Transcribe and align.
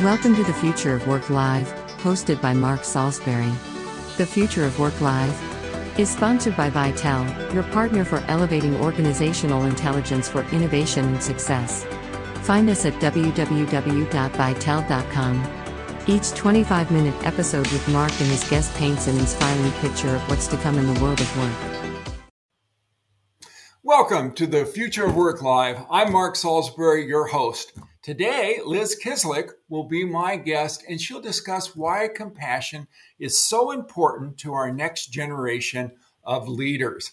Welcome 0.00 0.34
to 0.36 0.44
the 0.44 0.54
Future 0.54 0.94
of 0.94 1.06
Work 1.06 1.28
Live, 1.28 1.68
hosted 1.98 2.40
by 2.40 2.54
Mark 2.54 2.84
Salisbury. 2.84 3.52
The 4.16 4.24
Future 4.24 4.64
of 4.64 4.78
Work 4.78 4.98
Live 5.02 5.98
is 6.00 6.08
sponsored 6.08 6.56
by 6.56 6.70
Vitel, 6.70 7.52
your 7.52 7.64
partner 7.64 8.02
for 8.06 8.24
elevating 8.26 8.74
organizational 8.76 9.64
intelligence 9.64 10.26
for 10.26 10.40
innovation 10.54 11.04
and 11.04 11.22
success. 11.22 11.84
Find 12.46 12.70
us 12.70 12.86
at 12.86 12.94
www.vitel.com. 12.94 13.46
Each 16.06 16.30
25 16.30 16.90
minute 16.90 17.26
episode 17.26 17.70
with 17.70 17.86
Mark 17.88 18.12
and 18.22 18.30
his 18.30 18.48
guest 18.48 18.74
paints 18.76 19.06
an 19.06 19.18
inspiring 19.18 19.72
picture 19.82 20.16
of 20.16 20.26
what's 20.30 20.46
to 20.46 20.56
come 20.56 20.78
in 20.78 20.94
the 20.94 20.98
world 21.02 21.20
of 21.20 21.36
work. 21.36 21.52
Welcome 23.82 24.32
to 24.32 24.46
the 24.46 24.64
Future 24.64 25.04
of 25.04 25.14
Work 25.14 25.42
Live. 25.42 25.84
I'm 25.90 26.10
Mark 26.10 26.36
Salisbury, 26.36 27.06
your 27.06 27.26
host. 27.26 27.72
Today, 28.02 28.60
Liz 28.64 28.98
Kislik 28.98 29.50
will 29.68 29.84
be 29.84 30.04
my 30.04 30.36
guest, 30.36 30.84
and 30.88 30.98
she'll 30.98 31.20
discuss 31.20 31.76
why 31.76 32.08
compassion 32.08 32.88
is 33.18 33.44
so 33.44 33.72
important 33.72 34.38
to 34.38 34.54
our 34.54 34.72
next 34.72 35.08
generation 35.08 35.92
of 36.24 36.48
leaders. 36.48 37.12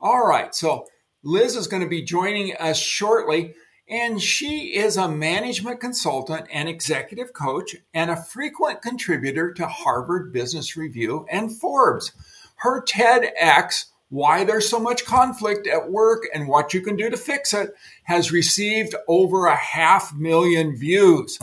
All 0.00 0.24
right, 0.24 0.54
so 0.54 0.86
Liz 1.24 1.56
is 1.56 1.66
going 1.66 1.82
to 1.82 1.88
be 1.88 2.02
joining 2.02 2.54
us 2.56 2.78
shortly, 2.78 3.54
and 3.88 4.22
she 4.22 4.76
is 4.76 4.96
a 4.96 5.08
management 5.08 5.80
consultant 5.80 6.46
and 6.52 6.68
executive 6.68 7.32
coach 7.32 7.74
and 7.92 8.08
a 8.08 8.22
frequent 8.22 8.80
contributor 8.80 9.52
to 9.54 9.66
Harvard 9.66 10.32
Business 10.32 10.76
Review 10.76 11.26
and 11.32 11.50
Forbes. 11.50 12.12
Her 12.58 12.80
TEDx 12.80 13.86
why 14.12 14.44
there's 14.44 14.68
so 14.68 14.78
much 14.78 15.06
conflict 15.06 15.66
at 15.66 15.90
work 15.90 16.24
and 16.34 16.46
what 16.46 16.74
you 16.74 16.82
can 16.82 16.96
do 16.96 17.08
to 17.08 17.16
fix 17.16 17.54
it 17.54 17.74
has 18.02 18.30
received 18.30 18.94
over 19.08 19.46
a 19.46 19.56
half 19.56 20.14
million 20.14 20.76
views. 20.76 21.38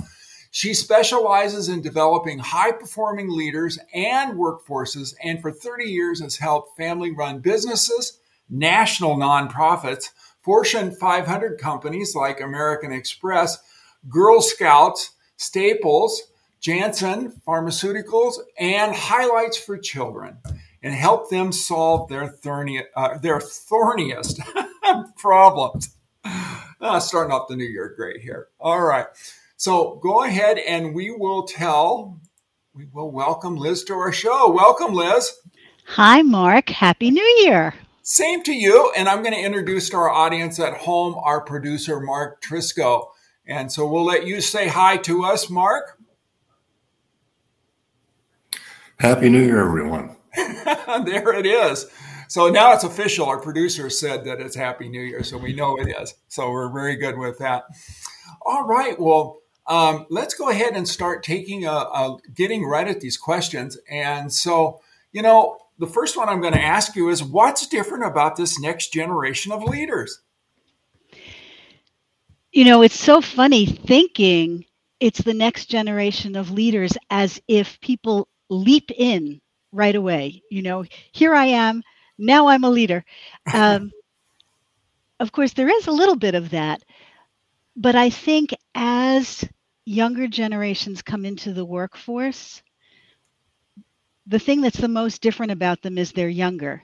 She 0.51 0.75
specializes 0.75 1.67
in 1.67 1.81
developing 1.81 2.37
high 2.37 2.71
performing 2.71 3.31
leaders 3.31 3.79
and 3.91 4.37
workforces, 4.37 5.15
and 5.23 5.41
for 5.41 5.51
30 5.51 5.85
years 5.85 6.21
has 6.21 6.37
helped 6.37 6.77
family 6.77 7.09
run 7.09 7.39
businesses, 7.39 8.19
national 8.51 9.17
nonprofits, 9.17 10.11
Fortune 10.43 10.91
500 10.91 11.59
companies 11.59 12.13
like 12.13 12.39
American 12.39 12.91
Express, 12.91 13.57
Girl 14.07 14.41
Scouts, 14.41 15.13
Staples, 15.37 16.21
Janssen 16.61 17.41
Pharmaceuticals, 17.47 18.35
and 18.59 18.93
Highlights 18.93 19.57
for 19.57 19.75
Children 19.75 20.37
and 20.81 20.93
help 20.93 21.29
them 21.29 21.51
solve 21.51 22.09
their, 22.09 22.27
thorny, 22.27 22.83
uh, 22.95 23.17
their 23.17 23.39
thorniest 23.39 24.39
problems. 25.17 25.95
Uh, 26.81 26.99
starting 26.99 27.33
off 27.33 27.47
the 27.49 27.55
new 27.55 27.65
year 27.65 27.93
great 27.95 28.21
here. 28.21 28.47
All 28.59 28.81
right. 28.81 29.05
So 29.57 29.99
go 30.01 30.23
ahead 30.23 30.57
and 30.57 30.95
we 30.95 31.11
will 31.11 31.43
tell, 31.43 32.19
we 32.73 32.85
will 32.93 33.11
welcome 33.11 33.57
Liz 33.57 33.83
to 33.85 33.93
our 33.93 34.13
show. 34.13 34.49
Welcome, 34.49 34.93
Liz. 34.93 35.33
Hi, 35.87 36.21
Mark. 36.21 36.69
Happy 36.69 37.11
New 37.11 37.43
Year. 37.43 37.73
Same 38.03 38.41
to 38.43 38.53
you. 38.53 38.91
And 38.95 39.09
I'm 39.09 39.21
going 39.21 39.33
to 39.33 39.39
introduce 39.39 39.89
to 39.89 39.97
our 39.97 40.09
audience 40.09 40.59
at 40.59 40.73
home 40.75 41.15
our 41.23 41.41
producer, 41.41 41.99
Mark 41.99 42.41
Trisco. 42.41 43.07
And 43.45 43.71
so 43.71 43.85
we'll 43.87 44.05
let 44.05 44.25
you 44.25 44.39
say 44.39 44.67
hi 44.67 44.97
to 44.97 45.25
us, 45.25 45.49
Mark. 45.49 45.99
Happy 48.99 49.29
New 49.29 49.41
Year, 49.41 49.59
everyone. 49.59 50.15
there 51.05 51.33
it 51.33 51.45
is. 51.45 51.87
So 52.27 52.49
now 52.49 52.73
it's 52.73 52.83
official. 52.83 53.25
Our 53.25 53.39
producer 53.39 53.89
said 53.89 54.25
that 54.25 54.39
it's 54.39 54.55
Happy 54.55 54.87
New 54.87 55.01
Year, 55.01 55.23
so 55.23 55.37
we 55.37 55.53
know 55.53 55.77
it 55.77 55.95
is. 55.99 56.13
So 56.27 56.51
we're 56.51 56.71
very 56.71 56.95
good 56.95 57.17
with 57.17 57.39
that. 57.39 57.63
All 58.43 58.67
right. 58.67 58.99
Well, 58.99 59.39
um, 59.65 60.05
let's 60.09 60.33
go 60.33 60.49
ahead 60.49 60.75
and 60.75 60.87
start 60.87 61.23
taking 61.23 61.65
a, 61.65 61.71
a, 61.71 62.17
getting 62.35 62.65
right 62.65 62.87
at 62.87 63.01
these 63.01 63.17
questions. 63.17 63.77
And 63.89 64.31
so, 64.31 64.81
you 65.11 65.21
know, 65.21 65.57
the 65.79 65.87
first 65.87 66.17
one 66.17 66.29
I'm 66.29 66.41
going 66.41 66.53
to 66.53 66.61
ask 66.61 66.95
you 66.95 67.09
is, 67.09 67.23
what's 67.23 67.65
different 67.67 68.05
about 68.05 68.35
this 68.35 68.59
next 68.59 68.93
generation 68.93 69.51
of 69.51 69.63
leaders? 69.63 70.21
You 72.51 72.65
know, 72.65 72.81
it's 72.81 72.99
so 72.99 73.21
funny 73.21 73.65
thinking 73.65 74.65
it's 74.99 75.21
the 75.21 75.33
next 75.33 75.65
generation 75.65 76.35
of 76.35 76.51
leaders 76.51 76.97
as 77.09 77.41
if 77.47 77.79
people 77.81 78.27
leap 78.49 78.91
in 78.91 79.39
right 79.71 79.95
away. 79.95 80.43
You 80.49 80.61
know, 80.61 80.85
here 81.11 81.33
I 81.35 81.45
am. 81.47 81.83
Now 82.17 82.47
I'm 82.47 82.63
a 82.63 82.69
leader. 82.69 83.03
Um, 83.53 83.91
of 85.19 85.31
course, 85.31 85.53
there 85.53 85.69
is 85.69 85.87
a 85.87 85.91
little 85.91 86.15
bit 86.15 86.35
of 86.35 86.49
that. 86.51 86.83
But 87.75 87.95
I 87.95 88.09
think 88.09 88.53
as 88.75 89.43
younger 89.85 90.27
generations 90.27 91.01
come 91.01 91.25
into 91.25 91.53
the 91.53 91.65
workforce, 91.65 92.61
the 94.27 94.39
thing 94.39 94.61
that's 94.61 94.77
the 94.79 94.87
most 94.87 95.21
different 95.21 95.51
about 95.51 95.81
them 95.81 95.97
is 95.97 96.11
they're 96.11 96.29
younger, 96.29 96.83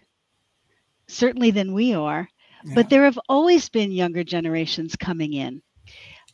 certainly 1.07 1.51
than 1.51 1.73
we 1.73 1.93
are. 1.93 2.27
Yeah. 2.63 2.73
But 2.75 2.89
there 2.89 3.05
have 3.05 3.19
always 3.29 3.69
been 3.69 3.91
younger 3.91 4.23
generations 4.23 4.95
coming 4.95 5.33
in. 5.33 5.61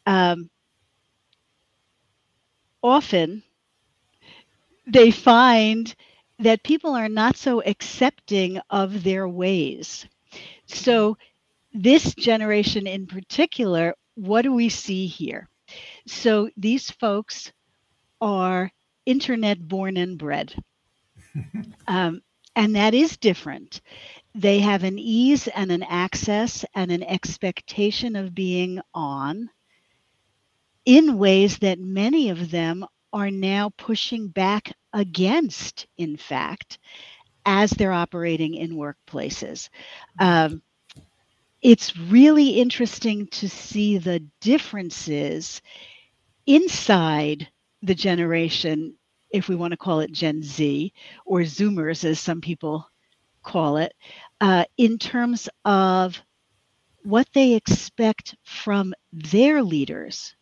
Um, 0.06 0.50
often, 2.84 3.44
they 4.88 5.12
find 5.12 5.94
that 6.42 6.64
people 6.64 6.94
are 6.96 7.10
not 7.10 7.38
so 7.38 7.62
accepting 7.64 8.60
of 8.70 9.04
their 9.04 9.28
ways. 9.28 10.08
So, 10.68 11.18
this 11.74 12.14
generation 12.16 12.88
in 12.88 13.08
particular, 13.08 13.96
what 14.16 14.44
do 14.44 14.54
we 14.54 14.70
see 14.70 15.08
here? 15.08 15.50
So, 16.08 16.50
these 16.58 16.90
folks 16.92 17.52
are 18.22 18.72
internet 19.06 19.60
born 19.68 19.98
and 19.98 20.18
bred. 20.18 20.54
um, 21.88 22.22
and 22.56 22.76
that 22.76 22.94
is 22.94 23.18
different. 23.18 23.82
They 24.36 24.60
have 24.60 24.84
an 24.84 25.00
ease 25.00 25.48
and 25.48 25.72
an 25.72 25.84
access 25.84 26.66
and 26.76 26.92
an 26.92 27.04
expectation 27.04 28.16
of 28.16 28.36
being 28.36 28.82
on 28.94 29.50
in 30.86 31.18
ways 31.18 31.60
that 31.60 31.80
many 31.80 32.30
of 32.30 32.52
them 32.52 32.86
are 33.14 33.32
now 33.32 33.70
pushing 33.78 34.28
back 34.28 34.72
against, 34.94 35.88
in 35.98 36.18
fact, 36.18 36.80
as 37.46 37.72
they're 37.72 37.92
operating 37.94 38.56
in 38.56 38.72
workplaces. 38.72 39.70
Um, 40.20 40.62
it's 41.62 41.96
really 41.98 42.50
interesting 42.60 43.28
to 43.28 43.50
see 43.50 43.98
the 43.98 44.20
differences 44.42 45.62
inside 46.48 47.48
the 47.84 47.96
generation, 47.96 48.96
if 49.32 49.48
we 49.48 49.56
want 49.56 49.72
to 49.72 49.78
call 49.78 50.00
it 50.02 50.12
Gen 50.12 50.42
Z 50.44 50.94
or 51.26 51.42
Zoomers, 51.42 52.04
as 52.04 52.20
some 52.20 52.42
people 52.42 52.88
call 53.44 53.78
it, 53.78 53.94
uh, 54.40 54.66
in 54.78 54.98
terms 54.98 55.50
of 55.66 56.20
what 57.04 57.28
they 57.34 57.54
expect 57.54 58.36
from 58.44 58.94
their 59.12 59.64
leaders 59.64 60.36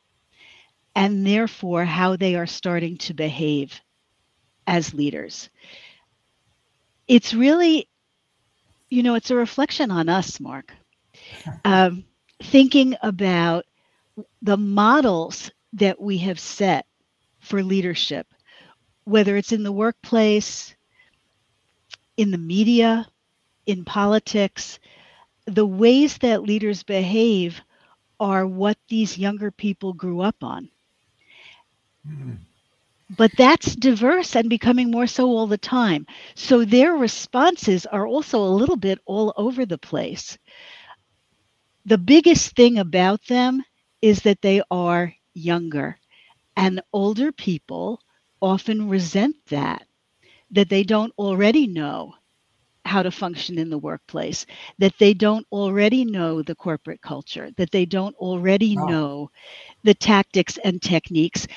and 0.96 1.26
therefore 1.26 1.86
how 1.86 2.16
they 2.16 2.36
are 2.36 2.48
starting 2.48 2.98
to 2.98 3.14
behave 3.14 3.80
as 4.68 4.94
leaders. 4.94 5.50
It's 7.08 7.34
really, 7.34 7.88
you 8.90 9.04
know, 9.04 9.16
it's 9.16 9.32
a 9.32 9.36
reflection 9.36 9.92
on 9.92 10.10
us, 10.10 10.40
Mark. 10.40 10.74
Um, 11.66 12.06
thinking 12.42 12.96
about 13.02 13.66
the 14.42 14.58
models 14.58 15.52
that 15.74 16.00
we 16.00 16.18
have 16.20 16.40
set 16.40 16.86
for 17.40 17.64
leadership, 17.64 18.28
whether 19.04 19.38
it's 19.38 19.52
in 19.52 19.64
the 19.64 19.72
workplace, 19.72 20.76
in 22.18 22.32
the 22.32 22.38
media, 22.38 23.08
in 23.66 23.86
politics, 23.86 24.80
the 25.46 25.66
ways 25.66 26.18
that 26.20 26.44
leaders 26.44 26.84
behave 26.84 27.62
are 28.20 28.46
what 28.46 28.78
these 28.88 29.18
younger 29.18 29.52
people 29.52 29.94
grew 29.94 30.22
up 30.22 30.44
on. 30.44 30.70
But 33.10 33.32
that's 33.38 33.76
diverse 33.76 34.36
and 34.36 34.50
becoming 34.50 34.92
more 34.92 35.08
so 35.08 35.28
all 35.30 35.48
the 35.48 35.58
time. 35.58 36.06
So 36.36 36.64
their 36.64 36.94
responses 36.94 37.86
are 37.86 38.06
also 38.08 38.44
a 38.44 38.56
little 38.58 38.78
bit 38.78 39.00
all 39.06 39.34
over 39.36 39.66
the 39.66 39.78
place. 39.78 40.38
The 41.86 41.98
biggest 41.98 42.56
thing 42.56 42.78
about 42.78 43.26
them 43.28 43.64
is 44.02 44.22
that 44.22 44.42
they 44.42 44.62
are 44.72 45.14
younger, 45.34 45.98
and 46.56 46.82
older 46.94 47.32
people 47.32 48.02
often 48.42 48.90
resent 48.90 49.36
that, 49.50 49.88
that 50.52 50.70
they 50.70 50.84
don't 50.84 51.14
already 51.18 51.68
know 51.68 52.14
how 52.86 53.04
to 53.04 53.12
function 53.12 53.58
in 53.58 53.70
the 53.70 53.78
workplace, 53.78 54.46
that 54.80 54.94
they 55.00 55.14
don't 55.14 55.46
already 55.52 56.06
know 56.06 56.42
the 56.42 56.56
corporate 56.56 57.02
culture, 57.02 57.52
that 57.58 57.72
they 57.72 57.86
don't 57.86 58.16
already 58.18 58.76
oh. 58.78 58.86
know 58.86 59.32
the 59.84 59.94
tactics 59.94 60.58
and 60.64 60.82
techniques 60.82 61.48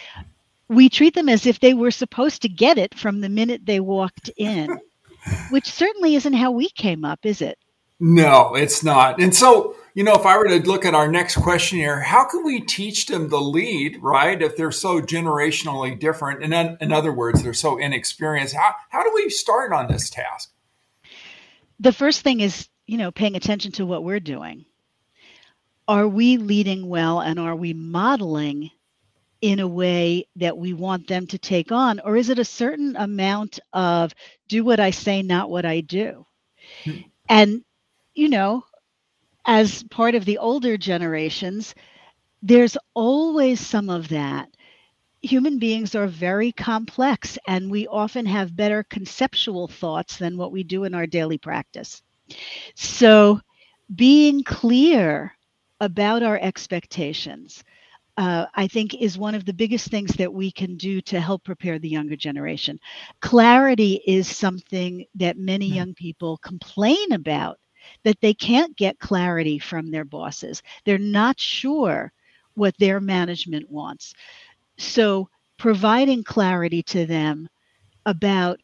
we 0.73 0.89
treat 0.89 1.15
them 1.15 1.29
as 1.29 1.47
if 1.47 1.61
they 1.61 1.75
were 1.75 1.91
supposed 1.91 2.43
to 2.43 2.49
get 2.49 2.79
it 2.79 2.95
from 2.95 3.21
the 3.21 3.29
minute 3.29 3.67
they 3.67 3.81
walked 3.81 4.31
in, 4.37 4.79
which 5.51 5.71
certainly 5.71 6.15
isn't 6.15 6.33
how 6.33 6.51
we 6.51 6.69
came 6.71 7.05
up, 7.05 7.21
is 7.25 7.43
it? 7.43 7.59
No, 8.01 8.55
it's 8.57 8.83
not. 8.83 9.21
And 9.21 9.33
so, 9.33 9.77
you 9.95 10.03
know, 10.03 10.15
if 10.15 10.27
I 10.27 10.37
were 10.37 10.49
to 10.49 10.67
look 10.69 10.85
at 10.85 10.95
our 10.95 11.07
next 11.07 11.37
question 11.37 11.79
here, 11.79 12.01
how 12.01 12.25
can 12.25 12.45
we 12.45 12.61
teach 12.61 13.07
them 13.07 13.29
the 13.29 13.41
lead, 13.41 13.99
right? 14.03 14.43
If 14.43 14.57
they're 14.57 14.73
so 14.73 15.01
generationally 15.01 15.99
different, 16.01 16.43
and 16.43 16.53
in, 16.53 16.77
in 16.81 16.93
other 16.93 17.13
words, 17.13 17.43
they're 17.43 17.55
so 17.55 17.79
inexperienced, 17.79 18.57
how, 18.57 18.75
how 18.89 19.05
do 19.05 19.13
we 19.15 19.31
start 19.31 19.73
on 19.73 19.87
this 19.87 20.11
task? 20.11 20.51
The 21.79 21.93
first 21.93 22.23
thing 22.23 22.41
is, 22.41 22.69
you 22.87 22.99
know, 22.99 23.13
paying 23.13 23.37
attention 23.37 23.71
to 23.73 23.87
what 23.87 24.03
we're 24.03 24.21
doing. 24.21 24.65
Are 25.87 26.09
we 26.09 26.39
leading 26.39 26.89
well 26.89 27.21
and 27.21 27.39
are 27.39 27.57
we 27.57 27.73
modeling 27.73 28.71
in 29.43 29.61
a 29.61 29.69
way 29.69 30.27
that 30.37 30.57
we 30.57 30.73
want 30.73 31.09
them 31.09 31.27
to 31.29 31.39
take 31.39 31.73
on? 31.73 32.01
Or 32.01 32.17
is 32.17 32.31
it 32.31 32.39
a 32.39 32.45
certain 32.45 32.97
amount 32.97 33.61
of 33.75 34.15
do 34.49 34.65
what 34.65 34.81
I 34.81 34.91
say, 34.93 35.23
not 35.23 35.51
what 35.51 35.67
I 35.67 35.83
do? 35.83 36.27
Hmm. 36.85 36.99
And, 37.29 37.65
you 38.15 38.31
know, 38.31 38.65
as 39.45 39.83
part 39.85 40.15
of 40.15 40.25
the 40.25 40.39
older 40.39 40.79
generations, 40.79 41.75
there's 42.43 42.77
always 42.95 43.61
some 43.61 43.91
of 43.91 44.09
that. 44.09 44.49
Human 45.23 45.59
beings 45.59 45.95
are 45.95 46.09
very 46.09 46.53
complex, 46.53 47.39
and 47.47 47.71
we 47.71 47.87
often 47.89 48.27
have 48.27 48.57
better 48.57 48.85
conceptual 48.85 49.69
thoughts 49.69 50.17
than 50.17 50.37
what 50.37 50.53
we 50.53 50.65
do 50.65 50.85
in 50.85 50.95
our 50.95 51.07
daily 51.07 51.39
practice. 51.39 52.03
So, 52.75 53.41
being 53.95 54.43
clear 54.45 55.33
about 55.81 56.23
our 56.23 56.39
expectations, 56.39 57.63
uh, 58.17 58.47
I 58.55 58.67
think, 58.67 58.95
is 58.95 59.17
one 59.17 59.35
of 59.35 59.45
the 59.45 59.55
biggest 59.55 59.89
things 59.89 60.13
that 60.17 60.33
we 60.33 60.51
can 60.51 60.77
do 60.77 61.01
to 61.03 61.21
help 61.21 61.45
prepare 61.45 61.79
the 61.79 61.89
younger 61.89 62.17
generation. 62.17 62.79
Clarity 63.21 64.03
is 64.07 64.29
something 64.29 65.07
that 65.15 65.39
many 65.39 65.69
hmm. 65.69 65.75
young 65.75 65.95
people 65.95 66.37
complain 66.39 67.13
about 67.13 67.59
that 68.05 68.21
they 68.21 68.35
can't 68.35 68.77
get 68.77 68.99
clarity 68.99 69.59
from 69.59 69.91
their 69.91 70.05
bosses. 70.05 70.63
They're 70.85 70.99
not 70.99 71.41
sure 71.41 72.13
what 72.55 72.77
their 72.79 73.01
management 73.01 73.71
wants. 73.71 74.15
So, 74.77 75.29
providing 75.59 76.25
clarity 76.25 76.83
to 76.83 77.07
them 77.07 77.49
about 78.07 78.61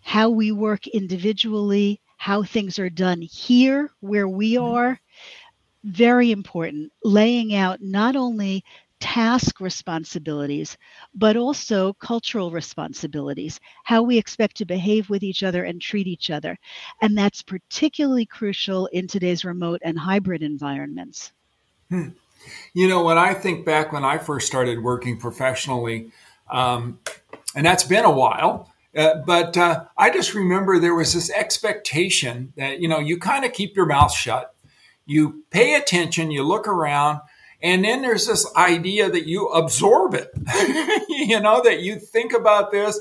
how 0.00 0.30
we 0.30 0.50
work 0.50 0.86
individually, 0.88 2.00
how 2.16 2.42
things 2.42 2.78
are 2.78 2.90
done 2.90 3.20
here 3.20 3.90
where 4.00 4.28
we 4.28 4.54
mm-hmm. 4.54 4.74
are, 4.74 5.00
very 5.84 6.30
important. 6.30 6.92
Laying 7.04 7.54
out 7.54 7.80
not 7.80 8.16
only 8.16 8.64
task 9.02 9.60
responsibilities, 9.60 10.78
but 11.12 11.36
also 11.36 11.92
cultural 11.94 12.52
responsibilities, 12.52 13.58
how 13.82 14.00
we 14.00 14.16
expect 14.16 14.56
to 14.56 14.64
behave 14.64 15.10
with 15.10 15.24
each 15.24 15.42
other 15.42 15.64
and 15.64 15.82
treat 15.82 16.06
each 16.06 16.30
other. 16.30 16.56
And 17.00 17.18
that's 17.18 17.42
particularly 17.42 18.26
crucial 18.26 18.86
in 18.86 19.08
today's 19.08 19.44
remote 19.44 19.80
and 19.84 19.98
hybrid 19.98 20.42
environments. 20.42 21.32
Hmm. 21.90 22.10
You 22.74 22.88
know, 22.88 23.02
when 23.02 23.18
I 23.18 23.34
think 23.34 23.66
back 23.66 23.92
when 23.92 24.04
I 24.04 24.18
first 24.18 24.46
started 24.46 24.82
working 24.82 25.18
professionally, 25.18 26.12
um, 26.50 27.00
and 27.56 27.66
that's 27.66 27.84
been 27.84 28.04
a 28.04 28.10
while, 28.10 28.72
uh, 28.96 29.16
but 29.26 29.56
uh, 29.56 29.84
I 29.96 30.10
just 30.10 30.34
remember 30.34 30.78
there 30.78 30.94
was 30.94 31.12
this 31.12 31.30
expectation 31.30 32.52
that, 32.56 32.80
you 32.80 32.88
know, 32.88 33.00
you 33.00 33.18
kind 33.18 33.44
of 33.44 33.52
keep 33.52 33.74
your 33.74 33.86
mouth 33.86 34.12
shut, 34.12 34.54
you 35.06 35.44
pay 35.50 35.74
attention, 35.74 36.30
you 36.30 36.42
look 36.42 36.66
around, 36.68 37.20
and 37.62 37.84
then 37.84 38.02
there's 38.02 38.26
this 38.26 38.46
idea 38.56 39.08
that 39.08 39.26
you 39.26 39.48
absorb 39.48 40.14
it, 40.14 40.30
you 41.08 41.40
know, 41.40 41.62
that 41.62 41.80
you 41.80 41.98
think 41.98 42.32
about 42.32 42.72
this 42.72 43.00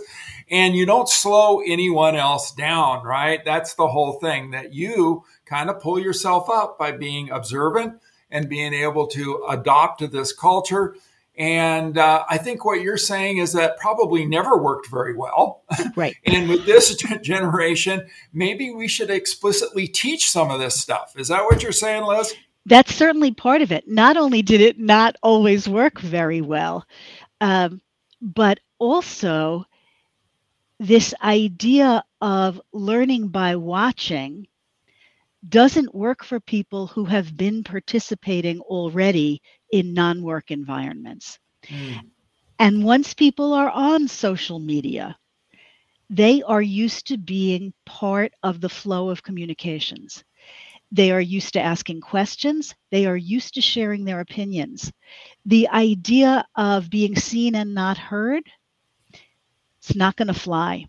and 0.51 0.75
you 0.75 0.85
don't 0.85 1.07
slow 1.07 1.61
anyone 1.61 2.15
else 2.15 2.51
down, 2.51 3.03
right? 3.05 3.43
That's 3.43 3.73
the 3.75 3.87
whole 3.87 4.19
thing 4.19 4.51
that 4.51 4.73
you 4.73 5.23
kind 5.45 5.69
of 5.69 5.79
pull 5.79 5.97
yourself 5.97 6.49
up 6.49 6.77
by 6.77 6.91
being 6.91 7.31
observant 7.31 8.01
and 8.29 8.49
being 8.49 8.73
able 8.73 9.07
to 9.07 9.45
adopt 9.49 9.99
to 9.99 10.07
this 10.07 10.33
culture. 10.33 10.95
And 11.37 11.97
uh, 11.97 12.25
I 12.29 12.37
think 12.37 12.65
what 12.65 12.81
you're 12.81 12.97
saying 12.97 13.37
is 13.37 13.53
that 13.53 13.77
probably 13.77 14.25
never 14.25 14.57
worked 14.57 14.87
very 14.89 15.15
well. 15.15 15.63
Right. 15.95 16.15
and 16.25 16.49
with 16.49 16.65
this 16.65 16.95
generation, 17.21 18.07
maybe 18.33 18.71
we 18.71 18.87
should 18.87 19.09
explicitly 19.09 19.87
teach 19.87 20.29
some 20.29 20.51
of 20.51 20.59
this 20.59 20.79
stuff. 20.79 21.13
Is 21.17 21.27
that 21.29 21.43
what 21.43 21.63
you're 21.63 21.71
saying, 21.71 22.03
Liz? 22.03 22.33
that's 22.65 22.93
certainly 22.93 23.31
part 23.31 23.61
of 23.61 23.71
it. 23.71 23.87
Not 23.87 24.17
only 24.17 24.41
did 24.41 24.61
it 24.61 24.79
not 24.79 25.15
always 25.23 25.67
work 25.67 25.99
very 25.99 26.41
well, 26.41 26.85
um, 27.39 27.81
but 28.21 28.59
also 28.79 29.65
this 30.79 31.13
idea 31.23 32.03
of 32.21 32.61
learning 32.71 33.29
by 33.29 33.55
watching 33.55 34.47
doesn't 35.47 35.95
work 35.95 36.23
for 36.23 36.39
people 36.39 36.85
who 36.85 37.05
have 37.05 37.35
been 37.35 37.63
participating 37.63 38.59
already 38.61 39.41
in 39.71 39.93
non 39.93 40.21
work 40.21 40.51
environments. 40.51 41.39
Mm. 41.67 42.09
And 42.59 42.83
once 42.83 43.13
people 43.13 43.53
are 43.53 43.69
on 43.69 44.07
social 44.07 44.59
media, 44.59 45.17
they 46.09 46.43
are 46.43 46.61
used 46.61 47.07
to 47.07 47.17
being 47.17 47.73
part 47.85 48.33
of 48.43 48.61
the 48.61 48.69
flow 48.69 49.09
of 49.09 49.23
communications. 49.23 50.23
They 50.91 51.11
are 51.11 51.21
used 51.21 51.53
to 51.53 51.61
asking 51.61 52.01
questions. 52.01 52.75
They 52.91 53.05
are 53.05 53.15
used 53.15 53.53
to 53.53 53.61
sharing 53.61 54.03
their 54.03 54.19
opinions. 54.19 54.91
The 55.45 55.69
idea 55.69 56.45
of 56.55 56.89
being 56.89 57.15
seen 57.15 57.55
and 57.55 57.73
not 57.73 57.97
heard, 57.97 58.43
it's 59.79 59.95
not 59.95 60.17
going 60.17 60.27
to 60.27 60.33
fly. 60.33 60.85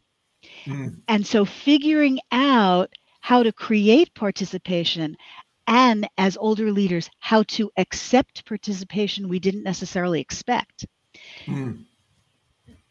Mm. 0.67 1.01
And 1.07 1.27
so 1.27 1.45
figuring 1.45 2.19
out 2.33 2.93
how 3.21 3.45
to 3.45 3.53
create 3.53 4.13
participation 4.15 5.17
and 5.67 6.09
as 6.19 6.37
older 6.37 6.71
leaders, 6.73 7.09
how 7.19 7.43
to 7.45 7.71
accept 7.77 8.47
participation 8.47 9.29
we 9.29 9.39
didn't 9.39 9.63
necessarily 9.63 10.21
expect. 10.21 10.87
Mm. 11.47 11.85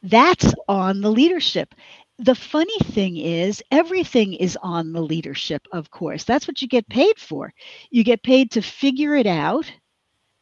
That's 0.04 0.54
on 0.68 1.02
the 1.02 1.12
leadership 1.12 1.76
the 2.22 2.36
funny 2.36 2.78
thing 2.84 3.18
is, 3.18 3.64
everything 3.72 4.34
is 4.36 4.56
on 4.62 4.94
the 4.94 5.02
leadership, 5.02 5.68
of 5.72 5.90
course. 5.90 6.24
That's 6.24 6.48
what 6.48 6.62
you 6.62 6.68
get 6.68 6.88
paid 6.88 7.18
for. 7.18 7.52
You 7.90 8.04
get 8.04 8.22
paid 8.22 8.52
to 8.52 8.62
figure 8.62 9.16
it 9.16 9.26
out 9.26 9.72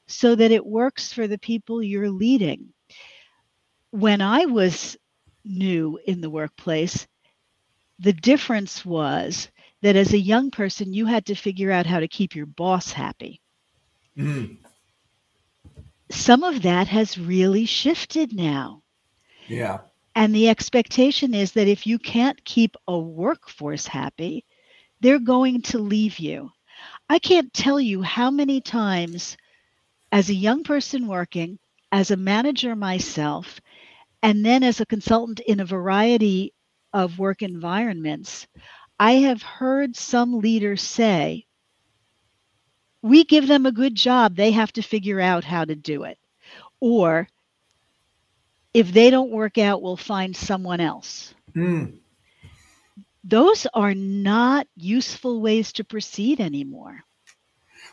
so 0.05 0.35
that 0.35 0.51
it 0.51 0.65
works 0.65 1.13
for 1.13 1.25
the 1.25 1.37
people 1.37 1.81
you're 1.81 2.09
leading. 2.09 2.73
When 3.91 4.21
I 4.21 4.45
was 4.45 4.97
new 5.45 5.97
in 6.05 6.19
the 6.19 6.29
workplace, 6.29 7.07
the 7.97 8.13
difference 8.13 8.85
was 8.85 9.49
that 9.81 9.95
as 9.95 10.13
a 10.13 10.19
young 10.19 10.51
person, 10.51 10.93
you 10.93 11.05
had 11.05 11.25
to 11.27 11.35
figure 11.35 11.71
out 11.71 11.85
how 11.85 11.99
to 11.99 12.07
keep 12.07 12.35
your 12.35 12.45
boss 12.45 12.91
happy. 12.91 13.41
Mm. 14.17 14.57
Some 16.11 16.43
of 16.43 16.63
that 16.63 16.87
has 16.87 17.17
really 17.17 17.65
shifted 17.65 18.33
now. 18.33 18.81
Yeah. 19.47 19.79
And 20.15 20.33
the 20.33 20.49
expectation 20.49 21.33
is 21.33 21.53
that 21.53 21.67
if 21.67 21.87
you 21.87 21.99
can't 21.99 22.43
keep 22.43 22.75
a 22.87 22.97
workforce 22.97 23.87
happy, 23.87 24.43
they're 24.99 25.19
going 25.19 25.61
to 25.63 25.79
leave 25.79 26.19
you. 26.19 26.51
I 27.09 27.19
can't 27.19 27.53
tell 27.53 27.79
you 27.79 28.01
how 28.01 28.29
many 28.31 28.59
times, 28.59 29.37
as 30.11 30.29
a 30.29 30.33
young 30.33 30.63
person 30.63 31.07
working, 31.07 31.57
as 31.91 32.11
a 32.11 32.17
manager 32.17 32.75
myself, 32.75 33.61
and 34.21 34.45
then 34.45 34.63
as 34.63 34.81
a 34.81 34.85
consultant 34.85 35.39
in 35.41 35.59
a 35.59 35.65
variety 35.65 36.53
of 36.93 37.19
work 37.19 37.41
environments, 37.41 38.47
I 38.99 39.13
have 39.13 39.41
heard 39.41 39.95
some 39.95 40.39
leaders 40.39 40.81
say, 40.81 41.45
we 43.01 43.23
give 43.23 43.47
them 43.47 43.65
a 43.65 43.71
good 43.71 43.95
job, 43.95 44.35
they 44.35 44.51
have 44.51 44.73
to 44.73 44.81
figure 44.81 45.21
out 45.21 45.45
how 45.45 45.63
to 45.63 45.75
do 45.75 46.03
it. 46.03 46.17
Or 46.81 47.29
if 48.73 48.91
they 48.91 49.09
don't 49.09 49.31
work 49.31 49.57
out, 49.57 49.81
we'll 49.81 49.97
find 49.97 50.35
someone 50.35 50.81
else. 50.81 51.33
Mm. 51.55 51.97
Those 53.23 53.67
are 53.73 53.93
not 53.93 54.67
useful 54.75 55.41
ways 55.41 55.73
to 55.73 55.83
proceed 55.83 56.39
anymore. 56.39 57.03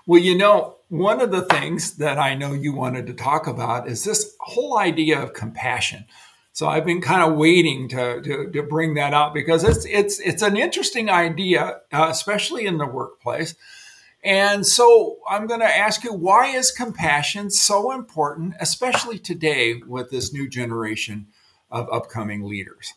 Well, 0.06 0.20
you 0.20 0.36
know, 0.36 0.76
one 0.88 1.20
of 1.20 1.30
the 1.30 1.42
things 1.42 1.96
that 1.96 2.18
I 2.18 2.34
know 2.34 2.52
you 2.52 2.72
wanted 2.72 3.06
to 3.08 3.12
talk 3.12 3.46
about 3.46 3.88
is 3.88 4.04
this 4.04 4.34
whole 4.40 4.78
idea 4.78 5.20
of 5.20 5.34
compassion. 5.34 6.04
So 6.56 6.66
I've 6.66 6.86
been 6.86 7.02
kind 7.02 7.22
of 7.22 7.36
waiting 7.36 7.86
to, 7.90 8.22
to, 8.22 8.50
to 8.50 8.62
bring 8.62 8.94
that 8.94 9.12
out 9.12 9.34
because 9.34 9.62
it's 9.62 9.84
it's 9.84 10.18
it's 10.20 10.40
an 10.40 10.56
interesting 10.56 11.10
idea, 11.10 11.82
uh, 11.92 12.08
especially 12.10 12.64
in 12.64 12.78
the 12.78 12.86
workplace. 12.86 13.54
And 14.24 14.66
so 14.66 15.18
I'm 15.28 15.46
going 15.46 15.60
to 15.60 15.66
ask 15.66 16.02
you 16.02 16.14
why 16.14 16.46
is 16.46 16.70
compassion 16.70 17.50
so 17.50 17.92
important, 17.92 18.54
especially 18.58 19.18
today 19.18 19.82
with 19.86 20.10
this 20.10 20.32
new 20.32 20.48
generation 20.48 21.26
of 21.70 21.92
upcoming 21.92 22.42
leaders? 22.42 22.94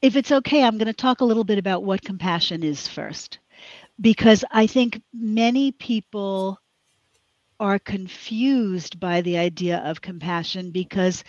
If 0.00 0.14
it's 0.14 0.30
okay, 0.30 0.62
I'm 0.62 0.78
going 0.78 0.86
to 0.86 0.92
talk 0.92 1.20
a 1.20 1.24
little 1.24 1.42
bit 1.42 1.58
about 1.58 1.82
what 1.82 2.02
compassion 2.02 2.62
is 2.62 2.86
first, 2.86 3.40
because 4.00 4.44
I 4.52 4.68
think 4.68 5.02
many 5.12 5.72
people 5.72 6.60
are 7.58 7.80
confused 7.80 9.00
by 9.00 9.20
the 9.20 9.36
idea 9.36 9.78
of 9.78 10.00
compassion 10.00 10.70
because 10.70 11.24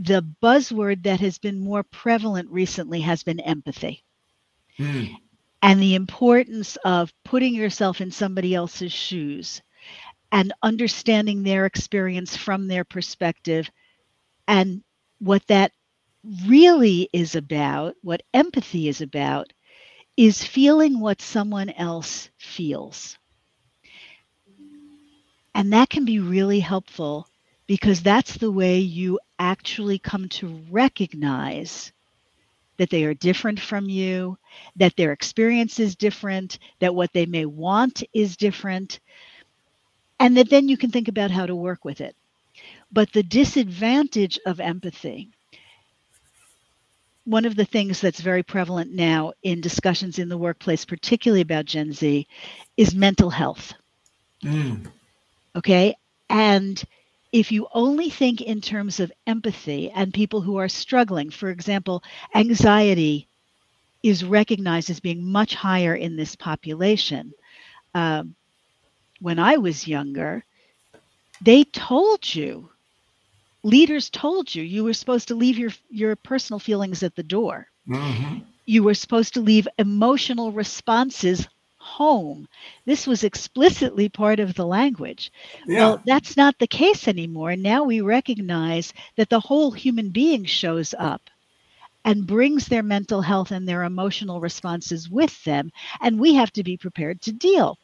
the 0.00 0.24
buzzword 0.42 1.04
that 1.04 1.20
has 1.20 1.38
been 1.38 1.60
more 1.60 1.84
prevalent 1.84 2.50
recently 2.50 3.02
has 3.02 3.24
been 3.24 3.40
empathy. 3.40 4.04
Mm. 4.78 5.16
and 5.62 5.82
the 5.82 5.94
importance 5.94 6.76
of 6.84 7.12
putting 7.24 7.54
yourself 7.54 8.00
in 8.00 8.10
somebody 8.10 8.54
else's 8.54 8.92
shoes 8.92 9.62
and 10.32 10.52
understanding 10.62 11.42
their 11.42 11.66
experience 11.66 12.36
from 12.36 12.68
their 12.68 12.84
perspective 12.84 13.70
and 14.48 14.82
what 15.20 15.46
that 15.48 15.72
really 16.46 17.08
is 17.12 17.36
about, 17.36 17.96
what 18.02 18.22
empathy 18.34 18.88
is 18.88 19.02
about, 19.02 19.52
is 20.16 20.44
feeling 20.44 21.00
what 21.00 21.20
someone 21.22 21.70
else 21.70 22.30
feels. 22.38 23.18
And 25.54 25.72
that 25.72 25.90
can 25.90 26.04
be 26.04 26.20
really 26.20 26.60
helpful 26.60 27.28
because 27.66 28.02
that's 28.02 28.36
the 28.38 28.52
way 28.52 28.78
you 28.80 29.20
actually 29.40 29.98
come 29.98 30.28
to 30.28 30.62
recognize 30.70 31.92
that 32.78 32.90
they 32.90 33.04
are 33.04 33.14
different 33.14 33.60
from 33.60 33.88
you, 33.90 34.38
that 34.76 34.96
their 34.96 35.12
experience 35.12 35.80
is 35.80 35.96
different, 35.96 36.58
that 36.80 36.94
what 36.94 37.12
they 37.12 37.26
may 37.26 37.46
want 37.46 38.04
is 38.14 38.36
different, 38.36 39.00
and 40.20 40.36
that 40.36 40.50
then 40.50 40.68
you 40.68 40.76
can 40.76 40.90
think 40.90 41.08
about 41.08 41.30
how 41.32 41.46
to 41.46 41.56
work 41.56 41.84
with 41.84 42.00
it. 42.00 42.16
But 42.92 43.12
the 43.12 43.22
disadvantage 43.24 44.38
of 44.46 44.60
empathy 44.60 45.30
one 47.24 47.44
of 47.46 47.56
the 47.56 47.64
things 47.64 48.00
that's 48.00 48.20
very 48.20 48.42
prevalent 48.42 48.92
now 48.92 49.32
in 49.42 49.60
discussions 49.60 50.18
in 50.18 50.28
the 50.28 50.38
workplace, 50.38 50.84
particularly 50.84 51.42
about 51.42 51.66
Gen 51.66 51.92
Z, 51.92 52.26
is 52.76 52.94
mental 52.94 53.30
health. 53.30 53.74
Mm. 54.44 54.86
Okay. 55.56 55.94
And 56.28 56.82
if 57.32 57.52
you 57.52 57.68
only 57.72 58.10
think 58.10 58.40
in 58.40 58.60
terms 58.60 59.00
of 59.00 59.12
empathy 59.26 59.90
and 59.90 60.12
people 60.12 60.40
who 60.40 60.56
are 60.56 60.68
struggling, 60.68 61.30
for 61.30 61.50
example, 61.50 62.02
anxiety 62.34 63.28
is 64.02 64.24
recognized 64.24 64.90
as 64.90 65.00
being 65.00 65.24
much 65.24 65.54
higher 65.54 65.94
in 65.94 66.16
this 66.16 66.36
population. 66.36 67.32
Um, 67.94 68.34
when 69.20 69.38
I 69.38 69.56
was 69.56 69.86
younger, 69.86 70.44
they 71.42 71.64
told 71.64 72.34
you 72.34 72.70
leaders 73.62 74.10
told 74.10 74.54
you 74.54 74.62
you 74.62 74.84
were 74.84 74.94
supposed 74.94 75.28
to 75.28 75.34
leave 75.34 75.58
your 75.58 75.70
your 75.90 76.16
personal 76.16 76.58
feelings 76.58 77.02
at 77.02 77.14
the 77.14 77.22
door. 77.22 77.66
Mm-hmm. 77.88 78.38
You 78.66 78.82
were 78.84 78.94
supposed 78.94 79.34
to 79.34 79.40
leave 79.40 79.68
emotional 79.78 80.52
responses 80.52 81.46
home. 82.00 82.48
This 82.86 83.06
was 83.06 83.24
explicitly 83.24 84.08
part 84.08 84.40
of 84.40 84.54
the 84.54 84.64
language. 84.64 85.30
Yeah. 85.66 85.80
Well, 85.80 86.02
that's 86.06 86.34
not 86.34 86.58
the 86.58 86.66
case 86.66 87.06
anymore. 87.06 87.56
Now 87.56 87.84
we 87.84 88.00
recognize 88.00 88.94
that 89.16 89.28
the 89.28 89.38
whole 89.38 89.70
human 89.70 90.08
being 90.08 90.46
shows 90.46 90.94
up 90.98 91.20
and 92.06 92.26
brings 92.26 92.66
their 92.66 92.82
mental 92.82 93.20
health 93.20 93.50
and 93.50 93.68
their 93.68 93.82
emotional 93.82 94.40
responses 94.40 95.10
with 95.10 95.44
them, 95.44 95.70
and 96.00 96.18
we 96.18 96.32
have 96.32 96.50
to 96.52 96.62
be 96.62 96.78
prepared 96.78 97.20
to 97.20 97.32
deal. 97.32 97.76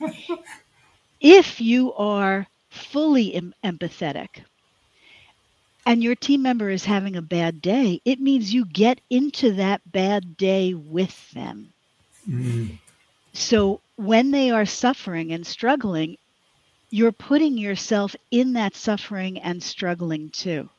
if 1.20 1.60
you 1.60 1.92
are 1.94 2.46
fully 2.70 3.34
em- 3.34 3.54
empathetic, 3.64 4.28
and 5.84 6.00
your 6.00 6.14
team 6.14 6.42
member 6.42 6.70
is 6.70 6.84
having 6.84 7.16
a 7.16 7.22
bad 7.22 7.60
day, 7.60 8.00
it 8.04 8.20
means 8.20 8.54
you 8.54 8.64
get 8.66 9.00
into 9.10 9.54
that 9.54 9.80
bad 9.90 10.36
day 10.36 10.74
with 10.74 11.32
them. 11.32 11.72
Mm. 12.30 12.78
So 13.36 13.82
when 13.96 14.30
they 14.30 14.50
are 14.50 14.64
suffering 14.64 15.32
and 15.32 15.46
struggling, 15.46 16.16
you're 16.88 17.12
putting 17.12 17.58
yourself 17.58 18.16
in 18.30 18.54
that 18.54 18.74
suffering 18.74 19.38
and 19.38 19.62
struggling 19.62 20.30
too. 20.30 20.70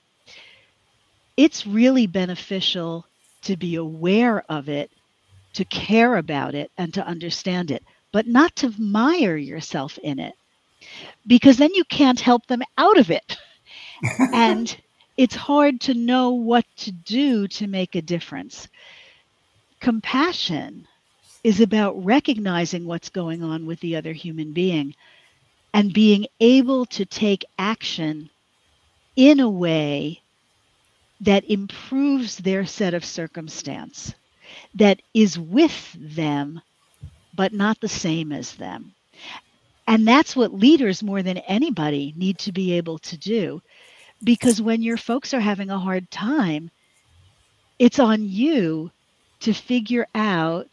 It's 1.37 1.67
really 1.67 2.07
beneficial 2.07 3.05
to 3.43 3.55
be 3.55 3.75
aware 3.75 4.43
of 4.49 4.69
it, 4.69 4.89
to 5.53 5.65
care 5.65 6.17
about 6.17 6.55
it, 6.55 6.71
and 6.79 6.91
to 6.95 7.05
understand 7.05 7.69
it, 7.69 7.83
but 8.11 8.25
not 8.25 8.55
to 8.57 8.73
mire 8.79 9.37
yourself 9.37 9.99
in 9.99 10.17
it 10.17 10.33
because 11.27 11.57
then 11.57 11.73
you 11.75 11.83
can't 11.83 12.19
help 12.19 12.47
them 12.47 12.63
out 12.79 12.97
of 12.97 13.11
it. 13.11 13.37
and 14.33 14.75
it's 15.15 15.35
hard 15.35 15.79
to 15.81 15.93
know 15.93 16.31
what 16.31 16.65
to 16.77 16.91
do 16.91 17.47
to 17.49 17.67
make 17.67 17.93
a 17.93 18.01
difference. 18.01 18.67
Compassion 19.79 20.87
is 21.43 21.61
about 21.61 22.03
recognizing 22.03 22.85
what's 22.85 23.09
going 23.09 23.43
on 23.43 23.65
with 23.65 23.79
the 23.81 23.95
other 23.95 24.13
human 24.13 24.53
being 24.53 24.95
and 25.73 25.93
being 25.93 26.27
able 26.39 26.85
to 26.87 27.05
take 27.05 27.45
action 27.59 28.29
in 29.15 29.39
a 29.39 29.49
way 29.49 30.21
that 31.21 31.49
improves 31.49 32.37
their 32.37 32.65
set 32.65 32.93
of 32.93 33.05
circumstance, 33.05 34.13
that 34.75 35.01
is 35.13 35.37
with 35.39 35.95
them, 35.99 36.61
but 37.33 37.53
not 37.53 37.79
the 37.81 37.89
same 37.89 38.31
as 38.31 38.55
them. 38.55 38.93
And 39.87 40.07
that's 40.07 40.35
what 40.35 40.53
leaders, 40.53 41.03
more 41.03 41.23
than 41.23 41.37
anybody, 41.39 42.13
need 42.15 42.39
to 42.39 42.51
be 42.53 42.73
able 42.73 42.99
to 42.99 43.17
do 43.17 43.61
because 44.23 44.61
when 44.61 44.81
your 44.81 44.97
folks 44.97 45.33
are 45.33 45.39
having 45.39 45.69
a 45.69 45.79
hard 45.79 46.09
time, 46.11 46.69
it's 47.79 47.99
on 47.99 48.23
you 48.27 48.91
to 49.41 49.53
figure 49.53 50.07
out 50.15 50.67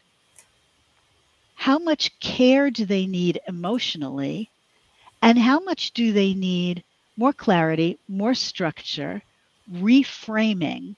how 1.55 1.79
much 1.79 2.19
care 2.19 2.69
do 2.69 2.85
they 2.85 3.07
need 3.07 3.39
emotionally 3.47 4.51
and 5.21 5.37
how 5.39 5.59
much 5.59 5.91
do 5.93 6.13
they 6.13 6.33
need 6.33 6.83
more 7.17 7.33
clarity, 7.33 7.99
more 8.07 8.35
structure, 8.35 9.21
reframing 9.71 10.95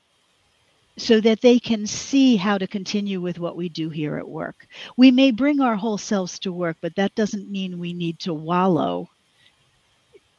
so 0.97 1.21
that 1.21 1.41
they 1.41 1.59
can 1.59 1.85
see 1.87 2.35
how 2.35 2.57
to 2.57 2.67
continue 2.67 3.21
with 3.21 3.39
what 3.39 3.55
we 3.55 3.69
do 3.69 3.89
here 3.89 4.17
at 4.17 4.27
work. 4.27 4.67
We 4.97 5.11
may 5.11 5.31
bring 5.31 5.61
our 5.61 5.75
whole 5.75 5.97
selves 5.97 6.39
to 6.39 6.51
work, 6.51 6.77
but 6.81 6.95
that 6.95 7.15
doesn't 7.15 7.49
mean 7.51 7.79
we 7.79 7.93
need 7.93 8.19
to 8.21 8.33
wallow 8.33 9.09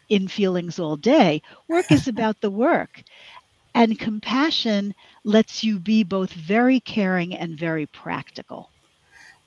in 0.08 0.28
feelings 0.28 0.78
all 0.78 0.96
day. 0.96 1.42
Work 1.68 1.92
is 1.92 2.08
about 2.08 2.40
the 2.40 2.50
work. 2.50 3.02
And 3.74 3.98
compassion 3.98 4.94
lets 5.24 5.62
you 5.62 5.78
be 5.78 6.02
both 6.02 6.32
very 6.32 6.80
caring 6.80 7.34
and 7.34 7.58
very 7.58 7.86
practical. 7.86 8.72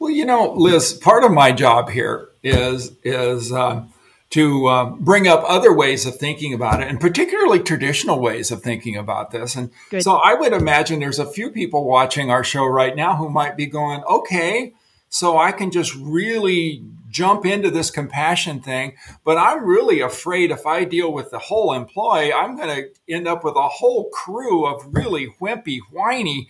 Well, 0.01 0.09
you 0.09 0.25
know, 0.25 0.53
Liz, 0.53 0.93
part 0.93 1.23
of 1.23 1.31
my 1.31 1.51
job 1.51 1.91
here 1.91 2.29
is 2.41 2.93
is 3.03 3.51
uh, 3.51 3.83
to 4.31 4.65
uh, 4.65 4.85
bring 4.85 5.27
up 5.27 5.43
other 5.45 5.71
ways 5.71 6.07
of 6.07 6.15
thinking 6.15 6.55
about 6.55 6.81
it, 6.81 6.87
and 6.87 6.99
particularly 6.99 7.59
traditional 7.59 8.19
ways 8.19 8.49
of 8.49 8.63
thinking 8.63 8.97
about 8.97 9.29
this. 9.29 9.55
And 9.55 9.69
Good. 9.91 10.01
so, 10.01 10.13
I 10.15 10.33
would 10.33 10.53
imagine 10.53 11.01
there's 11.01 11.19
a 11.19 11.31
few 11.31 11.51
people 11.51 11.85
watching 11.85 12.31
our 12.31 12.43
show 12.43 12.65
right 12.65 12.95
now 12.95 13.15
who 13.15 13.29
might 13.29 13.55
be 13.55 13.67
going, 13.67 14.01
"Okay, 14.05 14.73
so 15.07 15.37
I 15.37 15.51
can 15.51 15.69
just 15.69 15.93
really 15.93 16.83
jump 17.11 17.45
into 17.45 17.69
this 17.69 17.91
compassion 17.91 18.61
thing. 18.61 18.95
But 19.23 19.37
I'm 19.37 19.65
really 19.65 19.99
afraid 19.99 20.49
if 20.49 20.65
I 20.65 20.85
deal 20.85 21.13
with 21.13 21.29
the 21.29 21.39
whole 21.39 21.73
employee, 21.73 22.33
I'm 22.33 22.55
going 22.55 22.69
to 22.69 23.13
end 23.13 23.27
up 23.27 23.43
with 23.43 23.55
a 23.55 23.67
whole 23.67 24.09
crew 24.09 24.65
of 24.65 24.83
really 24.91 25.27
wimpy, 25.39 25.79
whiny 25.91 26.49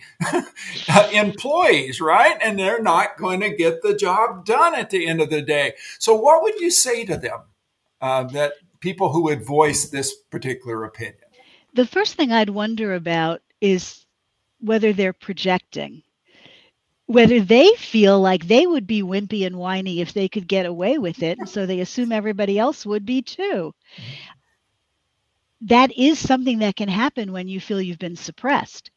employees, 1.12 2.00
right? 2.00 2.38
And 2.40 2.58
they're 2.58 2.82
not 2.82 3.18
going 3.18 3.40
to 3.40 3.54
get 3.54 3.82
the 3.82 3.94
job 3.94 4.46
done 4.46 4.74
at 4.74 4.90
the 4.90 5.06
end 5.06 5.20
of 5.20 5.28
the 5.28 5.42
day. 5.42 5.74
So, 5.98 6.14
what 6.14 6.42
would 6.42 6.60
you 6.60 6.70
say 6.70 7.04
to 7.04 7.16
them 7.16 7.40
uh, 8.00 8.24
that 8.24 8.54
people 8.80 9.12
who 9.12 9.24
would 9.24 9.44
voice 9.44 9.88
this 9.88 10.14
particular 10.30 10.84
opinion? 10.84 11.16
The 11.74 11.86
first 11.86 12.14
thing 12.16 12.32
I'd 12.32 12.50
wonder 12.50 12.94
about 12.94 13.40
is 13.60 14.06
whether 14.60 14.92
they're 14.92 15.12
projecting 15.12 16.02
whether 17.12 17.40
they 17.40 17.70
feel 17.76 18.18
like 18.20 18.46
they 18.46 18.66
would 18.66 18.86
be 18.86 19.02
wimpy 19.02 19.46
and 19.46 19.56
whiny 19.56 20.00
if 20.00 20.14
they 20.14 20.28
could 20.28 20.48
get 20.48 20.66
away 20.66 20.98
with 20.98 21.22
it. 21.22 21.38
And 21.38 21.48
so 21.48 21.66
they 21.66 21.80
assume 21.80 22.10
everybody 22.10 22.58
else 22.58 22.86
would 22.86 23.04
be 23.04 23.20
too. 23.20 23.74
That 25.60 25.96
is 25.96 26.18
something 26.18 26.60
that 26.60 26.76
can 26.76 26.88
happen 26.88 27.30
when 27.30 27.48
you 27.48 27.60
feel 27.60 27.80
you've 27.80 27.98
been 27.98 28.16
suppressed. 28.16 28.90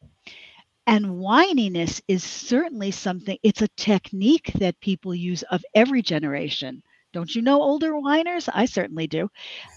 And 0.86 1.04
whininess 1.06 2.00
is 2.08 2.24
certainly 2.24 2.90
something, 2.90 3.36
it's 3.42 3.62
a 3.62 3.68
technique 3.76 4.50
that 4.60 4.80
people 4.80 5.14
use 5.14 5.42
of 5.44 5.64
every 5.74 6.00
generation. 6.00 6.82
Don't 7.12 7.34
you 7.34 7.42
know 7.42 7.60
older 7.60 7.98
whiners? 7.98 8.48
I 8.52 8.64
certainly 8.64 9.06
do. 9.06 9.28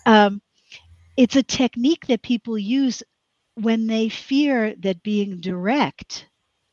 Um, 0.05 0.41
it's 1.17 1.35
a 1.35 1.43
technique 1.43 2.05
that 2.07 2.21
people 2.21 2.57
use 2.57 3.03
when 3.55 3.87
they 3.87 4.07
fear 4.07 4.75
that 4.79 5.03
being 5.03 5.41
direct 5.41 6.27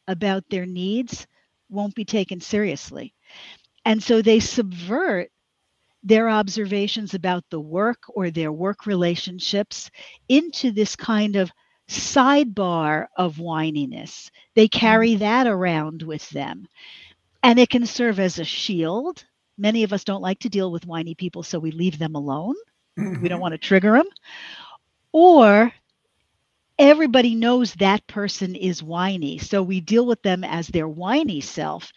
about 0.06 0.44
their 0.49 0.66
needs 0.66 1.26
won't 1.68 1.94
be 1.94 2.04
taken 2.04 2.40
seriously. 2.40 3.14
And 3.85 4.02
so 4.02 4.20
they 4.20 4.40
subvert 4.40 5.30
their 6.02 6.28
observations 6.28 7.14
about 7.14 7.44
the 7.50 7.61
work 7.61 7.99
or 8.08 8.30
their 8.30 8.52
work 8.52 8.87
relationships 8.87 9.90
into 10.28 10.70
this 10.70 10.94
kind 10.94 11.37
of 11.37 11.50
sidebar 11.88 13.06
of 13.16 13.37
whininess. 13.37 14.30
They 14.54 14.68
carry 14.68 15.11
mm-hmm. 15.11 15.20
that 15.20 15.46
around 15.46 16.02
with 16.02 16.28
them. 16.30 16.66
And 17.42 17.58
it 17.58 17.70
can 17.70 17.87
serve 17.87 18.18
as 18.18 18.38
a 18.38 18.44
shield. 18.44 19.25
Many 19.58 19.82
of 19.82 19.92
us 19.92 20.04
don't 20.04 20.23
like 20.23 20.40
to 20.40 20.49
deal 20.49 20.70
with 20.70 20.87
whiny 20.87 21.14
people, 21.14 21.42
so 21.42 21.58
we 21.58 21.70
leave 21.70 21.99
them 21.99 22.14
alone. 22.14 22.54
Mm-hmm. 22.99 23.23
We 23.23 23.28
don't 23.28 23.37
mm-hmm. 23.37 23.42
want 23.42 23.52
to 23.52 23.58
trigger 23.58 23.92
them. 23.92 24.06
Or 25.12 25.73
everybody 26.78 27.35
knows 27.35 27.75
that 27.75 28.06
person 28.06 28.54
is 28.54 28.83
whiny. 28.83 29.38
So 29.38 29.62
we 29.62 29.80
deal 29.80 30.06
with 30.06 30.23
them 30.23 30.45
as 30.45 30.68
their 30.68 30.88
whiny 30.88 31.40
self 31.40 31.92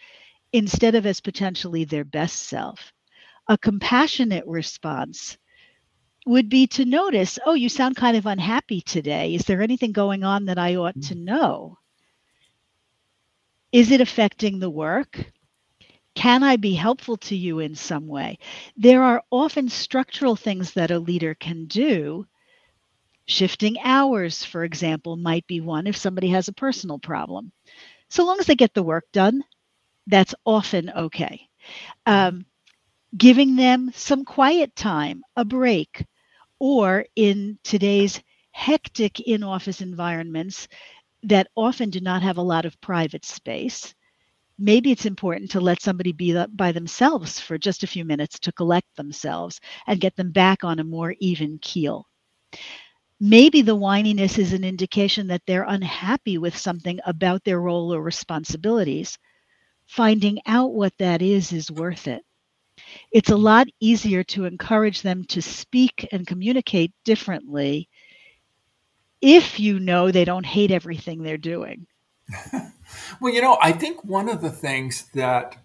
instead 0.52 0.94
of 0.94 1.06
as 1.06 1.20
potentially 1.20 1.84
their 1.84 2.04
best 2.04 2.42
self. 2.42 2.92
A 3.48 3.58
compassionate 3.58 4.46
response 4.46 5.36
would 6.26 6.48
be 6.48 6.66
to 6.68 6.84
notice, 6.84 7.38
oh, 7.46 7.54
you 7.54 7.68
sound 7.68 7.96
kind 7.96 8.16
of 8.16 8.26
unhappy 8.26 8.80
today. 8.80 9.34
Is 9.34 9.44
there 9.44 9.62
anything 9.62 9.92
going 9.92 10.24
on 10.24 10.44
that 10.46 10.58
I 10.58 10.76
ought 10.76 11.00
to 11.02 11.14
mm. 11.14 11.24
know? 11.24 11.78
Is 13.72 13.90
it 13.90 14.00
affecting 14.00 14.58
the 14.58 14.70
work? 14.70 15.32
Can 16.14 16.42
I 16.42 16.56
be 16.56 16.74
helpful 16.74 17.16
to 17.18 17.36
you 17.36 17.60
in 17.60 17.74
some 17.74 18.06
way? 18.08 18.38
There 18.76 19.02
are 19.02 19.22
often 19.30 19.68
structural 19.68 20.36
things 20.36 20.72
that 20.72 20.90
a 20.90 20.98
leader 20.98 21.34
can 21.34 21.66
do. 21.66 22.26
Shifting 23.30 23.78
hours, 23.80 24.44
for 24.44 24.64
example, 24.64 25.16
might 25.16 25.46
be 25.46 25.60
one 25.62 25.86
if 25.86 25.96
somebody 25.96 26.28
has 26.30 26.48
a 26.48 26.52
personal 26.52 26.98
problem. 26.98 27.52
So 28.10 28.26
long 28.26 28.40
as 28.40 28.46
they 28.46 28.56
get 28.56 28.74
the 28.74 28.82
work 28.82 29.06
done, 29.12 29.44
that's 30.06 30.34
often 30.44 30.90
okay. 30.90 31.48
Um, 32.06 32.46
giving 33.16 33.56
them 33.56 33.92
some 33.94 34.24
quiet 34.24 34.76
time, 34.76 35.22
a 35.36 35.44
break, 35.44 36.04
or 36.58 37.06
in 37.16 37.58
today's 37.64 38.20
hectic 38.52 39.20
in 39.20 39.44
office 39.44 39.80
environments 39.80 40.68
that 41.22 41.48
often 41.56 41.90
do 41.90 42.00
not 42.00 42.22
have 42.22 42.38
a 42.38 42.42
lot 42.42 42.66
of 42.66 42.80
private 42.80 43.24
space, 43.24 43.94
maybe 44.58 44.90
it's 44.90 45.06
important 45.06 45.52
to 45.52 45.60
let 45.60 45.82
somebody 45.82 46.12
be 46.12 46.36
by 46.56 46.72
themselves 46.72 47.40
for 47.40 47.58
just 47.58 47.84
a 47.84 47.88
few 47.88 48.04
minutes 48.04 48.38
to 48.40 48.52
collect 48.52 48.94
themselves 48.96 49.60
and 49.86 50.00
get 50.00 50.16
them 50.16 50.32
back 50.32 50.64
on 50.64 50.80
a 50.80 50.84
more 50.84 51.14
even 51.20 51.58
keel. 51.60 52.06
Maybe 53.20 53.60
the 53.60 53.76
whininess 53.76 54.38
is 54.38 54.54
an 54.54 54.64
indication 54.64 55.26
that 55.26 55.42
they're 55.46 55.66
unhappy 55.68 56.38
with 56.38 56.56
something 56.56 56.98
about 57.04 57.44
their 57.44 57.60
role 57.60 57.92
or 57.94 58.02
responsibilities. 58.02 59.18
Finding 59.86 60.40
out 60.46 60.72
what 60.72 60.96
that 60.98 61.20
is 61.20 61.52
is 61.52 61.70
worth 61.70 62.08
it. 62.08 62.22
It's 63.12 63.30
a 63.30 63.36
lot 63.36 63.66
easier 63.78 64.24
to 64.24 64.46
encourage 64.46 65.02
them 65.02 65.24
to 65.24 65.42
speak 65.42 66.08
and 66.12 66.26
communicate 66.26 66.92
differently 67.04 67.88
if 69.20 69.60
you 69.60 69.78
know 69.78 70.10
they 70.10 70.24
don't 70.24 70.46
hate 70.46 70.70
everything 70.70 71.22
they're 71.22 71.36
doing. 71.36 71.86
well, 73.20 73.34
you 73.34 73.42
know, 73.42 73.58
I 73.60 73.72
think 73.72 74.04
one 74.04 74.28
of 74.28 74.40
the 74.40 74.50
things 74.50 75.10
that 75.14 75.56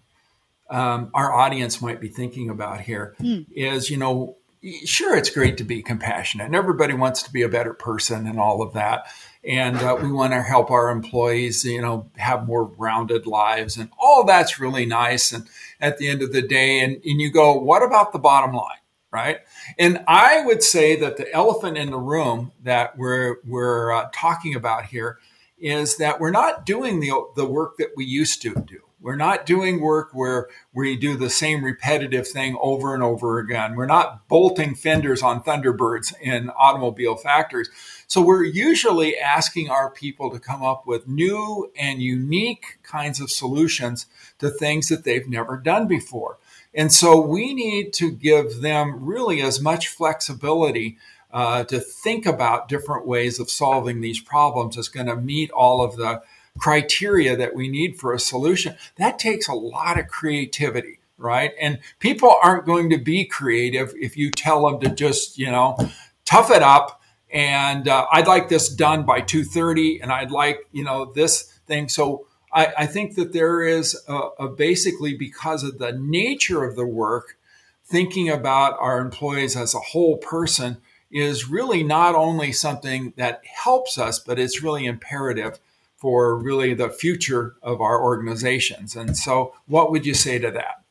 um, 0.68 1.10
our 1.14 1.32
audience 1.32 1.80
might 1.80 2.00
be 2.00 2.08
thinking 2.08 2.50
about 2.50 2.80
here 2.80 3.14
hmm. 3.18 3.42
is, 3.54 3.88
you 3.88 3.96
know, 3.96 4.36
sure, 4.84 5.16
it's 5.16 5.30
great 5.30 5.56
to 5.58 5.64
be 5.64 5.82
compassionate, 5.82 6.46
and 6.46 6.56
everybody 6.56 6.94
wants 6.94 7.22
to 7.22 7.32
be 7.32 7.42
a 7.42 7.48
better 7.48 7.74
person 7.74 8.26
and 8.26 8.38
all 8.40 8.62
of 8.62 8.72
that. 8.74 9.06
And 9.44 9.76
uh, 9.76 9.96
we 10.02 10.10
want 10.10 10.32
to 10.32 10.42
help 10.42 10.70
our 10.70 10.90
employees, 10.90 11.64
you 11.64 11.80
know, 11.80 12.10
have 12.16 12.46
more 12.46 12.64
rounded 12.64 13.26
lives, 13.26 13.76
and 13.76 13.90
all 13.98 14.24
that's 14.24 14.58
really 14.58 14.86
nice. 14.86 15.32
And 15.32 15.46
at 15.80 15.98
the 15.98 16.08
end 16.08 16.22
of 16.22 16.32
the 16.32 16.42
day, 16.42 16.80
and, 16.80 16.94
and 16.94 17.20
you 17.20 17.30
go, 17.30 17.54
what 17.54 17.82
about 17.82 18.12
the 18.12 18.18
bottom 18.18 18.54
line, 18.54 18.78
right? 19.12 19.40
And 19.78 20.04
I 20.08 20.44
would 20.44 20.62
say 20.62 20.96
that 20.96 21.16
the 21.16 21.32
elephant 21.32 21.78
in 21.78 21.90
the 21.90 21.98
room 21.98 22.52
that 22.64 22.98
we're 22.98 23.36
we're 23.46 23.92
uh, 23.92 24.08
talking 24.12 24.54
about 24.54 24.86
here 24.86 25.18
is 25.58 25.96
that 25.98 26.20
we're 26.20 26.30
not 26.30 26.66
doing 26.66 27.00
the 27.00 27.12
the 27.36 27.46
work 27.46 27.76
that 27.78 27.90
we 27.96 28.04
used 28.04 28.42
to 28.42 28.54
do. 28.54 28.85
We're 28.98 29.16
not 29.16 29.44
doing 29.44 29.80
work 29.80 30.10
where 30.14 30.48
we 30.72 30.96
do 30.96 31.16
the 31.16 31.28
same 31.28 31.62
repetitive 31.62 32.26
thing 32.26 32.56
over 32.60 32.94
and 32.94 33.02
over 33.02 33.38
again. 33.38 33.76
We're 33.76 33.86
not 33.86 34.26
bolting 34.26 34.74
fenders 34.74 35.22
on 35.22 35.42
Thunderbirds 35.42 36.14
in 36.20 36.50
automobile 36.50 37.16
factories. 37.16 37.68
So 38.06 38.22
we're 38.22 38.44
usually 38.44 39.18
asking 39.18 39.68
our 39.68 39.90
people 39.90 40.30
to 40.30 40.40
come 40.40 40.62
up 40.62 40.86
with 40.86 41.06
new 41.06 41.70
and 41.78 42.00
unique 42.00 42.78
kinds 42.82 43.20
of 43.20 43.30
solutions 43.30 44.06
to 44.38 44.48
things 44.48 44.88
that 44.88 45.04
they've 45.04 45.28
never 45.28 45.58
done 45.58 45.86
before. 45.86 46.38
And 46.72 46.92
so 46.92 47.20
we 47.20 47.52
need 47.52 47.92
to 47.94 48.10
give 48.10 48.60
them 48.60 49.04
really 49.04 49.42
as 49.42 49.60
much 49.60 49.88
flexibility 49.88 50.96
uh, 51.32 51.64
to 51.64 51.80
think 51.80 52.24
about 52.24 52.68
different 52.68 53.06
ways 53.06 53.38
of 53.38 53.50
solving 53.50 54.00
these 54.00 54.20
problems 54.20 54.78
as 54.78 54.88
going 54.88 55.06
to 55.06 55.16
meet 55.16 55.50
all 55.50 55.82
of 55.84 55.96
the 55.96 56.22
criteria 56.58 57.36
that 57.36 57.54
we 57.54 57.68
need 57.68 57.98
for 57.98 58.12
a 58.12 58.18
solution, 58.18 58.76
that 58.96 59.18
takes 59.18 59.48
a 59.48 59.54
lot 59.54 59.98
of 59.98 60.08
creativity, 60.08 61.00
right? 61.18 61.52
And 61.60 61.78
people 61.98 62.34
aren't 62.42 62.66
going 62.66 62.90
to 62.90 62.98
be 62.98 63.24
creative 63.24 63.92
if 63.96 64.16
you 64.16 64.30
tell 64.30 64.66
them 64.66 64.80
to 64.80 64.94
just, 64.94 65.38
you 65.38 65.50
know, 65.50 65.76
tough 66.24 66.50
it 66.50 66.62
up 66.62 67.00
and 67.32 67.88
uh, 67.88 68.06
I'd 68.12 68.26
like 68.26 68.48
this 68.48 68.68
done 68.68 69.04
by 69.04 69.20
2:30 69.20 70.02
and 70.02 70.12
I'd 70.12 70.30
like, 70.30 70.60
you 70.72 70.84
know, 70.84 71.12
this 71.12 71.52
thing. 71.66 71.88
So 71.88 72.26
I, 72.52 72.86
think 72.86 73.16
that 73.16 73.34
there 73.34 73.62
is 73.62 74.02
a, 74.08 74.14
a 74.38 74.48
basically 74.48 75.14
because 75.14 75.62
of 75.62 75.78
the 75.78 75.92
nature 75.92 76.64
of 76.64 76.74
the 76.74 76.86
work, 76.86 77.36
thinking 77.84 78.30
about 78.30 78.78
our 78.80 78.98
employees 78.98 79.56
as 79.56 79.74
a 79.74 79.80
whole 79.80 80.16
person 80.16 80.78
is 81.10 81.50
really 81.50 81.82
not 81.82 82.14
only 82.14 82.52
something 82.52 83.12
that 83.16 83.42
helps 83.44 83.98
us, 83.98 84.18
but 84.18 84.38
it's 84.38 84.62
really 84.62 84.86
imperative 84.86 85.60
for 85.96 86.38
really 86.38 86.74
the 86.74 86.90
future 86.90 87.56
of 87.62 87.80
our 87.80 88.02
organizations. 88.02 88.96
And 88.96 89.16
so, 89.16 89.54
what 89.66 89.90
would 89.90 90.04
you 90.04 90.14
say 90.14 90.38
to 90.38 90.50
that? 90.50 90.82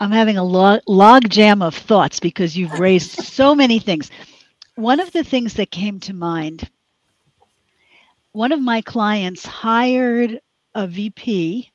I'm 0.00 0.10
having 0.10 0.36
a 0.36 0.44
log, 0.44 0.80
log 0.88 1.28
jam 1.28 1.62
of 1.62 1.76
thoughts 1.76 2.18
because 2.18 2.56
you've 2.56 2.80
raised 2.80 3.10
so 3.24 3.54
many 3.54 3.78
things. 3.78 4.10
One 4.74 5.00
of 5.00 5.12
the 5.12 5.22
things 5.22 5.54
that 5.54 5.70
came 5.70 6.00
to 6.00 6.14
mind 6.14 6.68
one 8.32 8.52
of 8.52 8.60
my 8.60 8.80
clients 8.80 9.44
hired 9.44 10.40
a 10.74 10.86
VP, 10.86 11.70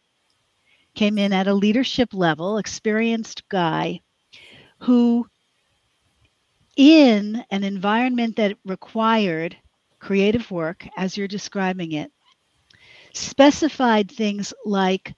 came 0.95 1.17
in 1.19 1.31
at 1.31 1.47
a 1.47 1.53
leadership 1.53 2.13
level, 2.13 2.57
experienced 2.57 3.47
guy 3.47 4.01
who, 4.79 5.27
in 6.75 7.45
an 7.51 7.63
environment 7.63 8.35
that 8.37 8.57
required 8.65 9.55
creative 9.99 10.49
work, 10.51 10.87
as 10.95 11.17
you're 11.17 11.27
describing 11.27 11.93
it, 11.93 12.11
specified 13.13 14.11
things 14.11 14.53
like 14.65 15.15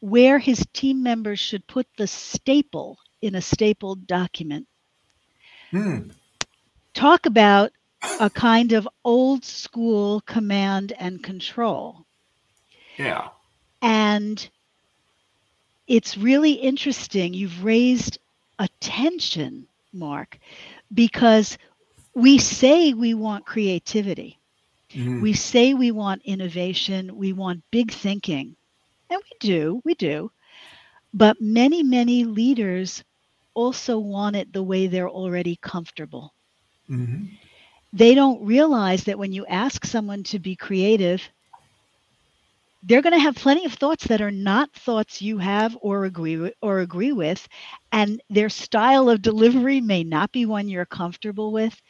where 0.00 0.38
his 0.38 0.66
team 0.72 1.02
members 1.02 1.38
should 1.38 1.66
put 1.66 1.86
the 1.96 2.06
staple 2.06 2.98
in 3.22 3.34
a 3.34 3.42
stapled 3.42 4.06
document. 4.06 4.66
Hmm. 5.70 6.10
Talk 6.94 7.26
about 7.26 7.72
a 8.18 8.30
kind 8.30 8.72
of 8.72 8.88
old 9.04 9.44
school 9.44 10.22
command 10.22 10.92
and 10.98 11.22
control. 11.22 12.06
Yeah. 12.96 13.28
And 13.82 14.48
it's 15.86 16.16
really 16.16 16.52
interesting. 16.52 17.34
You've 17.34 17.64
raised 17.64 18.18
attention, 18.58 19.66
Mark, 19.92 20.38
because 20.92 21.58
we 22.14 22.38
say 22.38 22.92
we 22.92 23.14
want 23.14 23.46
creativity. 23.46 24.38
Mm-hmm. 24.90 25.20
We 25.20 25.32
say 25.34 25.74
we 25.74 25.90
want 25.90 26.22
innovation, 26.24 27.16
we 27.16 27.32
want 27.32 27.62
big 27.70 27.92
thinking. 27.92 28.56
And 29.08 29.20
we 29.22 29.36
do, 29.48 29.80
we 29.84 29.94
do. 29.94 30.30
But 31.12 31.40
many, 31.40 31.82
many 31.82 32.24
leaders 32.24 33.02
also 33.54 33.98
want 33.98 34.36
it 34.36 34.52
the 34.52 34.62
way 34.62 34.86
they're 34.86 35.08
already 35.08 35.56
comfortable. 35.56 36.32
Mm-hmm. 36.88 37.26
They 37.92 38.14
don't 38.14 38.44
realize 38.44 39.04
that 39.04 39.18
when 39.18 39.32
you 39.32 39.46
ask 39.46 39.84
someone 39.84 40.22
to 40.24 40.38
be 40.38 40.56
creative, 40.56 41.22
they're 42.82 43.02
going 43.02 43.12
to 43.14 43.18
have 43.20 43.34
plenty 43.36 43.64
of 43.64 43.74
thoughts 43.74 44.06
that 44.06 44.20
are 44.20 44.30
not 44.30 44.72
thoughts 44.72 45.20
you 45.22 45.38
have 45.38 45.76
or 45.80 46.04
agree 46.04 46.36
with, 46.36 46.54
or 46.62 46.80
agree 46.80 47.12
with 47.12 47.46
and 47.92 48.20
their 48.30 48.48
style 48.48 49.08
of 49.08 49.22
delivery 49.22 49.80
may 49.80 50.04
not 50.04 50.32
be 50.32 50.46
one 50.46 50.68
you're 50.68 50.86
comfortable 50.86 51.52
with. 51.52 51.80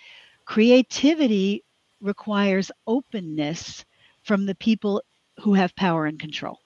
Creativity 0.46 1.64
requires 2.00 2.70
openness 2.86 3.84
from 4.22 4.46
the 4.46 4.54
people 4.56 5.02
who 5.40 5.54
have 5.54 5.74
power 5.76 6.06
and 6.06 6.18
control. 6.18 6.58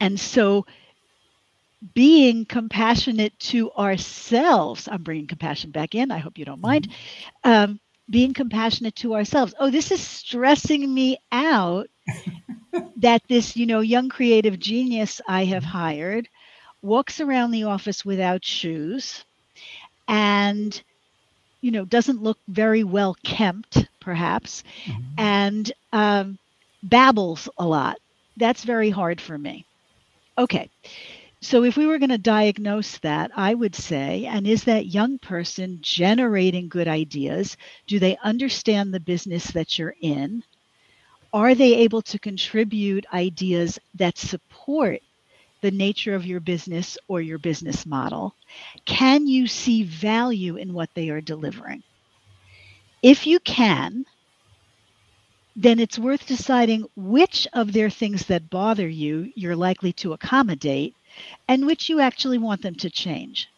And 0.00 0.18
so 0.18 0.66
being 1.94 2.44
compassionate 2.44 3.38
to 3.38 3.70
ourselves 3.72 4.88
i'm 4.90 5.02
bringing 5.02 5.26
compassion 5.26 5.70
back 5.70 5.94
in 5.94 6.10
i 6.10 6.18
hope 6.18 6.38
you 6.38 6.44
don't 6.44 6.60
mind 6.60 6.88
um, 7.44 7.80
being 8.10 8.34
compassionate 8.34 8.96
to 8.96 9.14
ourselves. 9.14 9.54
Oh 9.60 9.70
this 9.70 9.92
is 9.92 10.02
stressing 10.02 10.92
me 10.92 11.18
out 11.32 11.88
that 12.96 13.22
this, 13.28 13.56
you 13.56 13.66
know, 13.66 13.80
young 13.80 14.08
creative 14.08 14.58
genius 14.58 15.20
I 15.28 15.44
have 15.46 15.64
hired 15.64 16.28
walks 16.82 17.20
around 17.20 17.52
the 17.52 17.64
office 17.64 18.04
without 18.04 18.44
shoes 18.44 19.24
and 20.08 20.82
you 21.60 21.70
know 21.72 21.84
doesn't 21.84 22.22
look 22.22 22.38
very 22.48 22.84
well 22.84 23.16
kempt 23.24 23.86
perhaps 24.00 24.62
mm-hmm. 24.86 25.02
and 25.18 25.72
um, 25.92 26.38
babbles 26.82 27.48
a 27.58 27.66
lot. 27.66 27.98
That's 28.36 28.64
very 28.64 28.90
hard 28.90 29.20
for 29.20 29.38
me. 29.38 29.66
Okay 30.38 30.70
so 31.42 31.64
if 31.64 31.76
we 31.76 31.86
were 31.86 31.98
going 31.98 32.10
to 32.10 32.18
diagnose 32.18 32.98
that 32.98 33.30
i 33.36 33.54
would 33.54 33.74
say 33.76 34.26
and 34.26 34.46
is 34.46 34.64
that 34.64 34.86
young 34.88 35.18
person 35.18 35.78
generating 35.82 36.68
good 36.68 36.88
ideas 36.88 37.56
do 37.86 37.98
they 38.00 38.16
understand 38.24 38.94
the 38.94 39.00
business 39.00 39.46
that 39.52 39.78
you're 39.78 39.96
in 40.02 40.42
Are 41.32 41.54
they 41.54 41.76
able 41.76 42.02
to 42.04 42.18
contribute 42.18 43.06
ideas 43.14 43.78
that 43.94 44.18
support 44.18 45.02
the 45.62 45.70
nature 45.72 46.14
of 46.16 46.26
your 46.26 46.40
business 46.40 46.98
or 47.08 47.22
your 47.22 47.38
business 47.38 47.86
model? 47.86 48.34
Can 48.86 49.26
you 49.28 49.46
see 49.46 49.84
value 49.84 50.56
in 50.56 50.74
what 50.74 50.90
they 50.94 51.10
are 51.10 51.22
delivering? 51.22 51.84
If 53.02 53.26
you 53.26 53.40
can, 53.40 54.04
then 55.56 55.80
it's 55.80 55.98
worth 55.98 56.26
deciding 56.26 56.86
which 56.96 57.46
of 57.54 57.72
their 57.72 57.90
things 57.90 58.26
that 58.26 58.50
bother 58.50 58.88
you 58.88 59.32
you're 59.36 59.56
likely 59.56 59.92
to 59.94 60.12
accommodate 60.14 60.96
and 61.48 61.66
which 61.66 61.88
you 61.88 62.00
actually 62.00 62.38
want 62.38 62.62
them 62.62 62.74
to 62.76 62.90
change. 62.90 63.48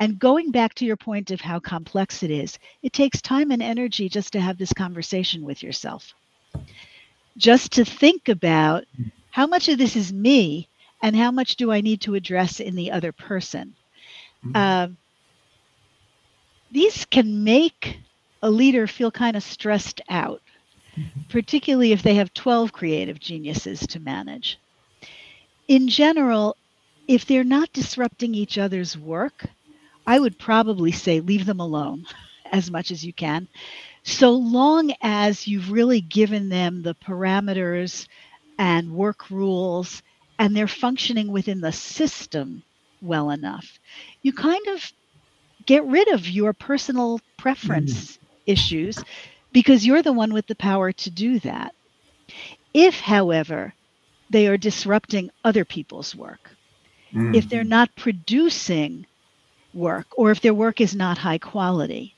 And 0.00 0.18
going 0.18 0.50
back 0.50 0.74
to 0.74 0.84
your 0.84 0.96
point 0.96 1.30
of 1.30 1.40
how 1.40 1.58
complex 1.58 2.22
it 2.22 2.30
is, 2.30 2.58
it 2.82 2.92
takes 2.92 3.20
time 3.20 3.50
and 3.50 3.62
energy 3.62 4.08
just 4.08 4.32
to 4.34 4.40
have 4.40 4.58
this 4.58 4.72
conversation 4.72 5.42
with 5.44 5.62
yourself. 5.62 6.14
Just 7.36 7.72
to 7.72 7.84
think 7.84 8.28
about 8.28 8.84
how 9.30 9.46
much 9.46 9.68
of 9.68 9.78
this 9.78 9.96
is 9.96 10.12
me 10.12 10.68
and 11.02 11.16
how 11.16 11.30
much 11.30 11.56
do 11.56 11.72
I 11.72 11.80
need 11.80 12.02
to 12.02 12.14
address 12.14 12.60
in 12.60 12.76
the 12.76 12.92
other 12.92 13.12
person. 13.12 13.74
Um, 14.54 14.96
these 16.70 17.04
can 17.04 17.44
make 17.44 17.98
a 18.42 18.50
leader 18.50 18.86
feel 18.86 19.10
kind 19.10 19.36
of 19.36 19.42
stressed 19.42 20.00
out, 20.08 20.42
mm-hmm. 20.96 21.20
particularly 21.28 21.92
if 21.92 22.02
they 22.02 22.14
have 22.14 22.34
12 22.34 22.72
creative 22.72 23.20
geniuses 23.20 23.86
to 23.88 24.00
manage. 24.00 24.58
In 25.68 25.88
general, 25.88 26.56
if 27.08 27.26
they're 27.26 27.44
not 27.44 27.72
disrupting 27.72 28.34
each 28.34 28.58
other's 28.58 28.96
work, 28.96 29.44
I 30.06 30.18
would 30.18 30.38
probably 30.38 30.92
say 30.92 31.20
leave 31.20 31.46
them 31.46 31.60
alone 31.60 32.06
as 32.52 32.70
much 32.70 32.90
as 32.90 33.04
you 33.04 33.12
can, 33.12 33.48
so 34.02 34.32
long 34.32 34.92
as 35.00 35.46
you've 35.46 35.70
really 35.70 36.00
given 36.00 36.48
them 36.48 36.82
the 36.82 36.94
parameters 36.94 38.08
and 38.58 38.92
work 38.92 39.30
rules 39.30 40.02
and 40.38 40.56
they're 40.56 40.68
functioning 40.68 41.28
within 41.30 41.60
the 41.60 41.72
system 41.72 42.62
well 43.00 43.30
enough. 43.30 43.78
You 44.22 44.32
kind 44.32 44.66
of 44.68 44.92
get 45.66 45.84
rid 45.84 46.08
of 46.08 46.28
your 46.28 46.52
personal 46.52 47.20
preference 47.36 48.16
mm. 48.16 48.18
issues 48.46 49.02
because 49.52 49.86
you're 49.86 50.02
the 50.02 50.12
one 50.12 50.32
with 50.32 50.46
the 50.46 50.54
power 50.54 50.92
to 50.92 51.10
do 51.10 51.38
that. 51.40 51.74
If, 52.74 52.98
however, 53.00 53.74
they 54.30 54.46
are 54.46 54.56
disrupting 54.56 55.30
other 55.44 55.64
people's 55.64 56.14
work, 56.14 56.50
mm. 57.12 57.34
if 57.34 57.48
they're 57.48 57.64
not 57.64 57.94
producing 57.96 59.06
work 59.74 60.06
or 60.16 60.30
if 60.30 60.40
their 60.40 60.54
work 60.54 60.80
is 60.80 60.94
not 60.94 61.18
high 61.18 61.38
quality, 61.38 62.14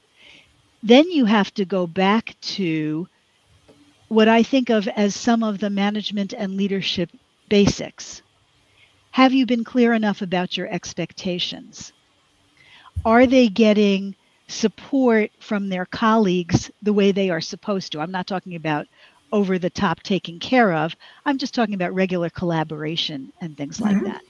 then 0.83 1.11
you 1.11 1.25
have 1.25 1.53
to 1.55 1.65
go 1.65 1.87
back 1.87 2.37
to 2.41 3.09
what 4.09 4.29
I 4.29 4.43
think 4.43 4.71
of 4.71 4.87
as 4.89 5.15
some 5.15 5.43
of 5.43 5.59
the 5.59 5.71
management 5.71 6.35
and 6.35 6.57
leadership 6.57 7.11
basics. 7.49 8.23
Have 9.13 9.33
you 9.33 9.47
been 9.47 9.65
clear 9.65 9.93
enough 9.93 10.23
about 10.23 10.57
your 10.57 10.69
expectations? 10.69 11.93
Are 13.05 13.27
they 13.27 13.49
getting 13.49 14.15
support 14.49 15.31
from 15.41 15.69
their 15.69 15.87
colleagues 15.87 16.71
the 16.83 16.93
way 16.93 17.13
they 17.13 17.31
are 17.31 17.41
supposed 17.41 17.93
to? 17.93 18.01
I'm 18.01 18.11
not 18.11 18.27
talking 18.27 18.57
about 18.57 18.87
over 19.33 19.59
the 19.59 19.71
top 19.71 20.03
taken 20.03 20.39
care 20.39 20.73
of. 20.73 20.95
I'm 21.25 21.39
just 21.39 21.55
talking 21.55 21.75
about 21.75 21.95
regular 21.95 22.31
collaboration 22.31 23.33
and 23.41 23.57
things 23.57 23.79
mm-hmm. 23.79 24.05
like 24.05 24.05
that. 24.05 24.23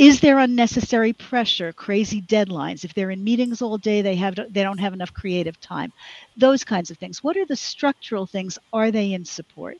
Is 0.00 0.20
there 0.20 0.38
unnecessary 0.38 1.12
pressure, 1.12 1.74
crazy 1.74 2.22
deadlines? 2.22 2.86
If 2.86 2.94
they're 2.94 3.10
in 3.10 3.22
meetings 3.22 3.60
all 3.60 3.76
day, 3.76 4.00
they 4.00 4.14
have 4.14 4.34
they 4.34 4.62
don't 4.62 4.78
have 4.78 4.94
enough 4.94 5.12
creative 5.12 5.60
time. 5.60 5.92
Those 6.38 6.64
kinds 6.64 6.90
of 6.90 6.96
things. 6.96 7.22
What 7.22 7.36
are 7.36 7.44
the 7.44 7.54
structural 7.54 8.24
things? 8.24 8.58
Are 8.72 8.90
they 8.90 9.12
in 9.12 9.26
support? 9.26 9.76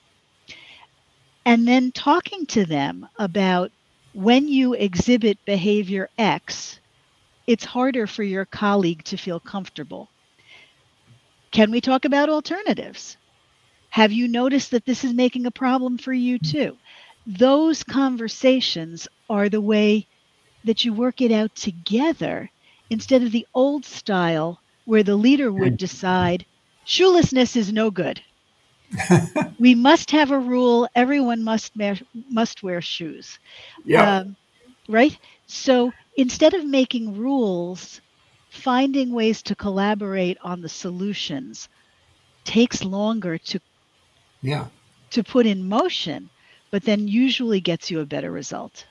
And 1.46 1.66
then 1.66 1.90
talking 1.90 2.44
to 2.48 2.66
them 2.66 3.08
about 3.18 3.72
when 4.12 4.46
you 4.46 4.74
exhibit 4.74 5.38
behavior 5.46 6.10
X, 6.18 6.78
it's 7.46 7.64
harder 7.64 8.06
for 8.06 8.22
your 8.22 8.44
colleague 8.44 9.02
to 9.04 9.16
feel 9.16 9.40
comfortable. 9.40 10.10
Can 11.50 11.70
we 11.70 11.80
talk 11.80 12.04
about 12.04 12.28
alternatives? 12.28 13.16
Have 13.88 14.12
you 14.12 14.28
noticed 14.28 14.72
that 14.72 14.84
this 14.84 15.02
is 15.02 15.14
making 15.14 15.46
a 15.46 15.50
problem 15.50 15.96
for 15.96 16.12
you 16.12 16.38
too? 16.38 16.76
Those 17.26 17.84
conversations 17.84 19.08
are 19.30 19.48
the 19.48 19.62
way 19.62 20.06
that 20.64 20.84
you 20.84 20.92
work 20.92 21.20
it 21.20 21.30
out 21.32 21.54
together 21.54 22.50
instead 22.90 23.22
of 23.22 23.32
the 23.32 23.46
old 23.54 23.84
style 23.84 24.60
where 24.84 25.02
the 25.02 25.16
leader 25.16 25.52
would 25.52 25.76
decide 25.76 26.46
shoelessness 26.84 27.56
is 27.56 27.72
no 27.72 27.90
good. 27.90 28.22
we 29.58 29.74
must 29.74 30.10
have 30.10 30.30
a 30.30 30.38
rule 30.38 30.88
everyone 30.94 31.42
must 31.42 31.72
must 32.30 32.62
wear 32.62 32.80
shoes. 32.80 33.38
Yeah. 33.84 34.12
Um, 34.20 34.36
right? 34.88 35.18
So 35.46 35.94
instead 36.16 36.54
of 36.54 36.64
making 36.66 37.16
rules, 37.16 38.00
finding 38.50 39.12
ways 39.12 39.42
to 39.44 39.56
collaborate 39.56 40.38
on 40.42 40.60
the 40.60 40.68
solutions 40.68 41.68
takes 42.44 42.84
longer 42.84 43.38
to 43.38 43.60
yeah 44.42 44.66
to 45.10 45.22
put 45.24 45.46
in 45.46 45.68
motion, 45.68 46.30
but 46.70 46.84
then 46.84 47.08
usually 47.08 47.60
gets 47.60 47.90
you 47.90 48.00
a 48.00 48.06
better 48.06 48.30
result. 48.30 48.86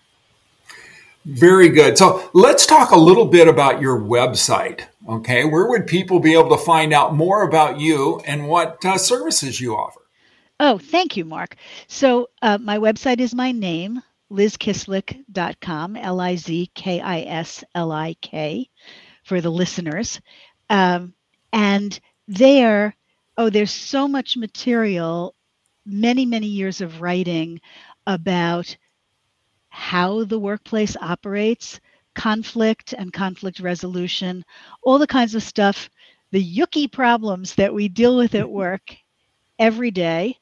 Very 1.30 1.70
good. 1.70 1.98
So 1.98 2.28
let's 2.34 2.66
talk 2.66 2.90
a 2.90 2.98
little 2.98 3.26
bit 3.26 3.48
about 3.48 3.82
your 3.82 4.00
website. 4.00 4.82
Okay. 5.08 5.46
Where 5.46 5.68
would 5.68 5.86
people 5.86 6.20
be 6.20 6.34
able 6.34 6.50
to 6.50 6.64
find 6.64 6.92
out 6.92 7.16
more 7.16 7.44
about 7.44 7.80
you 7.80 8.20
and 8.26 8.48
what 8.48 8.84
uh, 8.84 8.98
services 8.98 9.62
you 9.62 9.76
offer? 9.76 10.02
Oh, 10.60 10.78
thank 10.78 11.16
you, 11.16 11.26
Mark. 11.26 11.56
So 11.88 12.30
uh, 12.42 12.58
my 12.58 12.80
website 12.80 13.20
is 13.20 13.36
my 13.36 13.52
name, 13.52 14.02
lizkislik.com, 14.32 15.96
L 15.96 16.20
I 16.20 16.36
Z 16.36 16.72
K 16.74 17.00
I 17.00 17.22
S 17.22 17.64
L 17.76 17.92
I 17.92 18.16
K 18.22 18.70
for 19.24 19.40
the 19.40 19.52
listeners. 19.52 20.20
Um, 20.70 21.14
and 21.54 22.00
there, 22.28 22.96
oh, 23.38 23.50
there's 23.50 23.72
so 23.72 24.08
much 24.08 24.36
material, 24.36 25.36
many, 25.86 26.26
many 26.26 26.48
years 26.48 26.82
of 26.82 27.02
writing 27.02 27.62
about 28.08 28.76
how 29.70 30.24
the 30.24 30.40
workplace 30.40 30.96
operates, 31.00 31.80
conflict 32.16 32.94
and 32.94 33.14
conflict 33.14 33.60
resolution, 33.60 34.44
all 34.84 35.00
the 35.00 35.08
kinds 35.08 35.36
of 35.36 35.44
stuff, 35.44 35.90
the 36.32 36.44
yucky 36.44 36.92
problems 36.92 37.56
that 37.56 37.74
we 37.74 37.88
deal 37.88 38.18
with 38.18 38.36
at 38.36 38.50
work 38.64 38.96
every 39.58 39.92
day. 39.92 40.36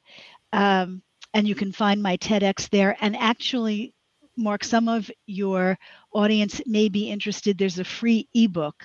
Um, 0.52 1.02
and 1.34 1.46
you 1.46 1.54
can 1.54 1.72
find 1.72 2.02
my 2.02 2.16
TEDx 2.16 2.68
there. 2.70 2.96
And 3.00 3.16
actually, 3.16 3.94
Mark, 4.36 4.64
some 4.64 4.88
of 4.88 5.10
your 5.26 5.78
audience 6.12 6.60
may 6.66 6.88
be 6.88 7.10
interested. 7.10 7.58
There's 7.58 7.78
a 7.78 7.84
free 7.84 8.28
ebook 8.34 8.84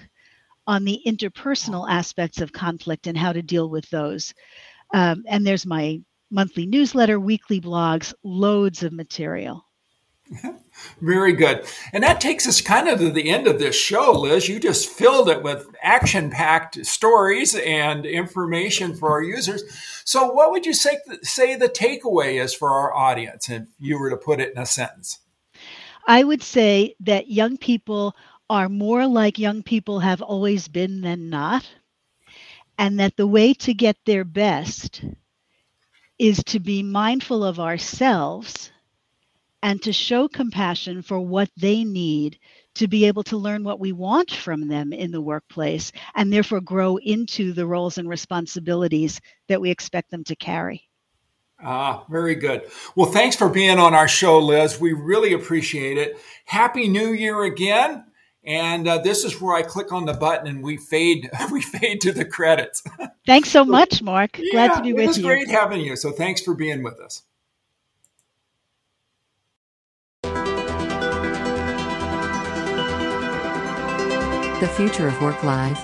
on 0.68 0.84
the 0.84 1.02
interpersonal 1.06 1.90
aspects 1.90 2.42
of 2.42 2.52
conflict 2.52 3.08
and 3.08 3.18
how 3.18 3.34
to 3.34 3.42
deal 3.42 3.70
with 3.70 3.90
those. 3.90 4.34
Um, 4.94 5.24
and 5.28 5.46
there's 5.46 5.66
my 5.66 6.02
monthly 6.32 6.66
newsletter, 6.66 7.20
weekly 7.20 7.62
blogs, 7.62 8.14
loads 8.24 8.84
of 8.84 8.94
material. 8.94 9.66
Very 11.02 11.34
good. 11.34 11.66
And 11.92 12.04
that 12.04 12.22
takes 12.22 12.48
us 12.48 12.62
kind 12.62 12.88
of 12.88 13.00
to 13.00 13.12
the 13.12 13.30
end 13.30 13.48
of 13.48 13.60
this 13.60 13.76
show, 13.76 14.12
Liz. 14.12 14.48
You 14.48 14.60
just 14.60 14.90
filled 14.90 15.30
it 15.30 15.44
with 15.44 15.68
action 15.82 16.30
packed 16.30 16.86
stories 16.86 17.56
and 17.56 18.06
information 18.06 18.96
for 18.96 19.12
our 19.12 19.24
users. 19.24 19.64
So, 20.06 20.32
what 20.32 20.52
would 20.52 20.66
you 20.66 20.74
say, 20.74 21.00
say 21.22 21.56
the 21.56 21.70
takeaway 21.70 22.42
is 22.42 22.54
for 22.54 22.70
our 22.70 22.94
audience 22.94 23.50
if 23.50 23.64
you 23.80 24.00
were 24.00 24.10
to 24.10 24.18
put 24.18 24.40
it 24.40 24.54
in 24.56 24.62
a 24.62 24.66
sentence? 24.66 25.20
I 26.08 26.24
would 26.24 26.44
say 26.44 26.96
that 27.02 27.32
young 27.32 27.58
people 27.58 28.16
are 28.50 28.70
more 28.70 29.08
like 29.08 29.40
young 29.40 29.64
people 29.64 30.00
have 30.00 30.22
always 30.22 30.68
been 30.68 31.02
than 31.02 31.30
not, 31.30 31.68
and 32.78 33.00
that 33.00 33.16
the 33.16 33.28
way 33.28 33.54
to 33.54 33.74
get 33.74 33.98
their 34.06 34.26
best 34.26 35.04
is 36.20 36.44
to 36.46 36.60
be 36.60 36.84
mindful 36.84 37.44
of 37.44 37.60
ourselves 37.60 38.72
and 39.64 39.82
to 39.82 39.94
show 39.94 40.28
compassion 40.28 41.02
for 41.02 41.20
what 41.20 41.50
they 41.58 41.86
need 41.86 42.38
to 42.76 42.88
be 42.88 43.06
able 43.06 43.24
to 43.24 43.38
learn 43.38 43.64
what 43.64 43.80
we 43.80 43.94
want 43.94 44.30
from 44.30 44.68
them 44.68 44.92
in 44.92 45.10
the 45.10 45.22
workplace 45.22 45.92
and 46.16 46.32
therefore 46.32 46.60
grow 46.60 46.98
into 46.98 47.54
the 47.54 47.66
roles 47.66 47.98
and 47.98 48.10
responsibilities 48.10 49.22
that 49.48 49.62
we 49.62 49.72
expect 49.72 50.12
them 50.12 50.24
to 50.26 50.36
carry. 50.36 50.90
Ah, 51.64 52.04
very 52.10 52.36
good. 52.36 52.64
Well, 52.96 53.10
thanks 53.10 53.38
for 53.38 53.48
being 53.48 53.80
on 53.80 53.94
our 53.94 54.08
show, 54.08 54.38
Liz. 54.40 54.82
We 54.82 54.92
really 54.92 55.32
appreciate 55.32 55.98
it. 55.98 56.20
Happy 56.46 56.90
New 56.90 57.14
Year 57.14 57.44
again. 57.44 58.04
And 58.46 58.86
uh, 58.86 58.98
this 58.98 59.24
is 59.24 59.40
where 59.40 59.56
I 59.56 59.62
click 59.62 59.94
on 59.94 60.06
the 60.06 60.14
button 60.14 60.48
and 60.48 60.62
we 60.62 60.76
fade 60.76 61.30
we 61.52 61.62
fade 61.62 62.02
to 62.02 62.12
the 62.12 62.26
credits. 62.26 62.84
Thanks 63.26 63.50
so 63.50 63.64
much, 63.80 64.02
Mark. 64.02 64.34
Glad 64.52 64.72
yeah, 64.72 64.76
to 64.76 64.82
be 64.82 64.92
with 64.92 65.00
you. 65.00 65.04
It 65.04 65.08
was 65.08 65.20
great 65.20 65.48
having 65.48 65.80
you. 65.80 65.96
So 65.96 66.12
thanks 66.12 66.42
for 66.42 66.54
being 66.54 66.84
with 66.84 67.00
us. 67.00 67.24
The 74.64 74.70
Future 74.70 75.10
of 75.10 75.22
Work 75.22 75.44
Live 75.44 75.78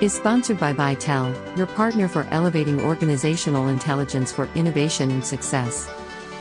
is 0.00 0.14
sponsored 0.14 0.58
by 0.58 0.72
Vitel, 0.72 1.34
your 1.58 1.66
partner 1.66 2.08
for 2.08 2.26
elevating 2.30 2.80
organizational 2.80 3.68
intelligence 3.68 4.32
for 4.32 4.48
innovation 4.54 5.10
and 5.10 5.22
success. 5.22 5.90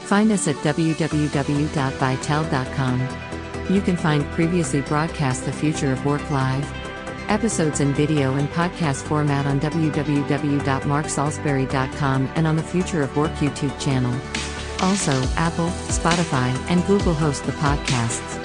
Find 0.03 0.31
us 0.31 0.47
at 0.47 0.55
www.vitel.com. 0.55 1.67
You 3.69 3.81
can 3.81 3.97
find 3.97 4.23
previously 4.31 4.79
broadcast 4.79 5.43
The 5.43 5.51
Future 5.51 5.91
of 5.91 6.05
Work 6.05 6.31
Live, 6.31 6.65
episodes 7.27 7.81
in 7.81 7.93
video 7.93 8.35
and 8.35 8.47
podcast 8.51 9.03
format 9.03 9.45
on 9.45 9.59
www.marksalisbury.com 9.59 12.31
and 12.35 12.47
on 12.47 12.55
the 12.55 12.63
Future 12.63 13.01
of 13.01 13.17
Work 13.17 13.33
YouTube 13.33 13.77
channel. 13.81 14.17
Also, 14.79 15.11
Apple, 15.35 15.67
Spotify, 15.89 16.55
and 16.69 16.87
Google 16.87 17.13
host 17.13 17.43
the 17.43 17.51
podcasts. 17.51 18.42